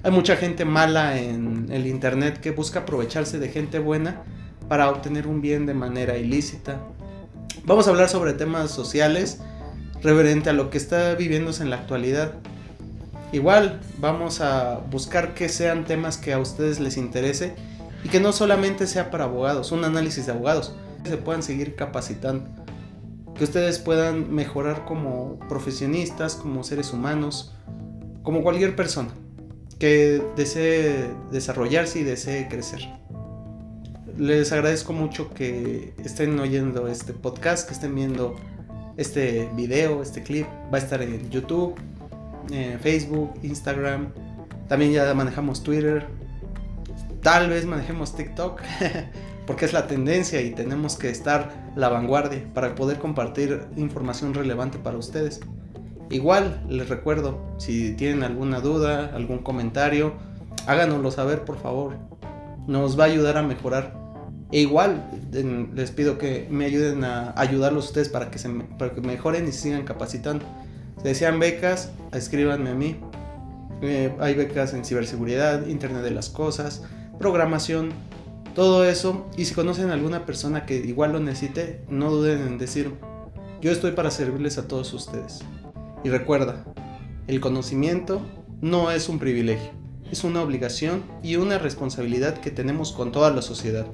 Hay 0.06 0.12
mucha 0.12 0.36
gente 0.36 0.64
mala 0.64 1.18
en 1.18 1.66
el 1.68 1.88
internet 1.88 2.38
que 2.38 2.52
busca 2.52 2.78
aprovecharse 2.78 3.40
de 3.40 3.48
gente 3.48 3.80
buena 3.80 4.22
para 4.68 4.88
obtener 4.88 5.26
un 5.26 5.40
bien 5.40 5.66
de 5.66 5.74
manera 5.74 6.16
ilícita. 6.16 6.78
Vamos 7.64 7.88
a 7.88 7.90
hablar 7.90 8.08
sobre 8.08 8.32
temas 8.32 8.70
sociales 8.70 9.40
reverente 10.02 10.48
a 10.48 10.52
lo 10.52 10.70
que 10.70 10.78
está 10.78 11.16
viviéndose 11.16 11.64
en 11.64 11.70
la 11.70 11.76
actualidad. 11.78 12.34
Igual 13.32 13.80
vamos 13.98 14.40
a 14.40 14.78
buscar 14.92 15.34
que 15.34 15.48
sean 15.48 15.84
temas 15.84 16.18
que 16.18 16.32
a 16.32 16.38
ustedes 16.38 16.78
les 16.78 16.96
interese 16.98 17.56
y 18.04 18.08
que 18.08 18.20
no 18.20 18.30
solamente 18.32 18.86
sea 18.86 19.10
para 19.10 19.24
abogados, 19.24 19.72
un 19.72 19.82
análisis 19.82 20.26
de 20.26 20.30
abogados, 20.30 20.72
que 21.02 21.10
se 21.10 21.16
puedan 21.16 21.42
seguir 21.42 21.74
capacitando, 21.74 22.48
que 23.34 23.42
ustedes 23.42 23.80
puedan 23.80 24.32
mejorar 24.32 24.84
como 24.84 25.40
profesionistas, 25.48 26.36
como 26.36 26.62
seres 26.62 26.92
humanos, 26.92 27.56
como 28.22 28.44
cualquier 28.44 28.76
persona 28.76 29.10
que 29.78 30.22
desee 30.36 31.10
desarrollarse 31.30 32.00
y 32.00 32.04
desee 32.04 32.48
crecer. 32.48 32.80
Les 34.16 34.50
agradezco 34.52 34.92
mucho 34.92 35.32
que 35.34 35.92
estén 36.04 36.38
oyendo 36.40 36.88
este 36.88 37.12
podcast, 37.12 37.68
que 37.68 37.74
estén 37.74 37.94
viendo 37.94 38.34
este 38.96 39.48
video, 39.54 40.02
este 40.02 40.22
clip 40.22 40.46
va 40.72 40.78
a 40.78 40.80
estar 40.80 41.02
en 41.02 41.28
YouTube, 41.30 41.74
Facebook, 42.80 43.34
Instagram. 43.42 44.12
También 44.68 44.92
ya 44.92 45.12
manejamos 45.12 45.62
Twitter. 45.62 46.06
Tal 47.20 47.50
vez 47.50 47.66
manejemos 47.66 48.16
TikTok. 48.16 48.62
porque 49.46 49.64
es 49.64 49.72
la 49.72 49.86
tendencia 49.86 50.42
y 50.42 50.50
tenemos 50.50 50.96
que 50.96 51.08
estar 51.08 51.72
la 51.76 51.88
vanguardia 51.88 52.44
para 52.52 52.74
poder 52.74 52.98
compartir 52.98 53.62
información 53.76 54.34
relevante 54.34 54.78
para 54.78 54.98
ustedes. 54.98 55.40
Igual 56.10 56.62
les 56.68 56.88
recuerdo, 56.88 57.40
si 57.58 57.94
tienen 57.94 58.22
alguna 58.22 58.60
duda, 58.60 59.12
algún 59.14 59.38
comentario, 59.38 60.14
háganoslo 60.66 61.10
saber 61.10 61.44
por 61.44 61.58
favor. 61.58 61.96
Nos 62.66 62.98
va 62.98 63.04
a 63.04 63.06
ayudar 63.06 63.36
a 63.36 63.42
mejorar 63.42 64.06
e 64.52 64.60
igual 64.60 65.10
les 65.74 65.90
pido 65.90 66.18
que 66.18 66.46
me 66.50 66.66
ayuden 66.66 67.02
a 67.04 67.32
ayudarlos 67.36 67.86
ustedes 67.86 68.08
para 68.08 68.30
que, 68.30 68.38
se, 68.38 68.48
para 68.78 68.94
que 68.94 69.00
mejoren 69.00 69.48
y 69.48 69.52
sigan 69.52 69.84
capacitando. 69.84 70.44
Si 70.98 71.04
desean 71.08 71.40
becas, 71.40 71.90
escríbanme 72.12 72.70
a 72.70 72.74
mí. 72.74 72.96
Eh, 73.82 74.14
hay 74.20 74.34
becas 74.34 74.72
en 74.72 74.84
ciberseguridad, 74.84 75.66
Internet 75.66 76.02
de 76.02 76.12
las 76.12 76.30
Cosas, 76.30 76.82
programación, 77.18 77.90
todo 78.54 78.84
eso. 78.84 79.26
Y 79.36 79.46
si 79.46 79.54
conocen 79.54 79.90
a 79.90 79.94
alguna 79.94 80.24
persona 80.24 80.64
que 80.64 80.76
igual 80.76 81.12
lo 81.12 81.20
necesite, 81.20 81.82
no 81.88 82.10
duden 82.10 82.42
en 82.42 82.58
decir, 82.58 82.92
yo 83.60 83.72
estoy 83.72 83.92
para 83.92 84.10
servirles 84.12 84.58
a 84.58 84.68
todos 84.68 84.92
ustedes. 84.94 85.40
Y 86.04 86.08
recuerda, 86.08 86.64
el 87.26 87.40
conocimiento 87.40 88.20
no 88.60 88.90
es 88.90 89.08
un 89.08 89.18
privilegio, 89.18 89.70
es 90.10 90.24
una 90.24 90.42
obligación 90.42 91.02
y 91.22 91.36
una 91.36 91.58
responsabilidad 91.58 92.38
que 92.38 92.50
tenemos 92.50 92.92
con 92.92 93.12
toda 93.12 93.30
la 93.30 93.42
sociedad. 93.42 93.86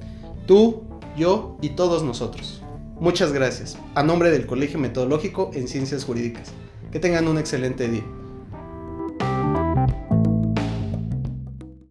Tú, 0.45 0.83
yo 1.17 1.57
y 1.61 1.69
todos 1.69 2.03
nosotros. 2.03 2.61
Muchas 2.99 3.33
gracias. 3.33 3.77
A 3.95 4.03
nombre 4.03 4.31
del 4.31 4.45
Colegio 4.45 4.79
Metodológico 4.79 5.51
en 5.53 5.67
Ciencias 5.67 6.05
Jurídicas. 6.05 6.51
Que 6.91 6.99
tengan 6.99 7.27
un 7.27 7.37
excelente 7.37 7.87
día. 7.87 8.03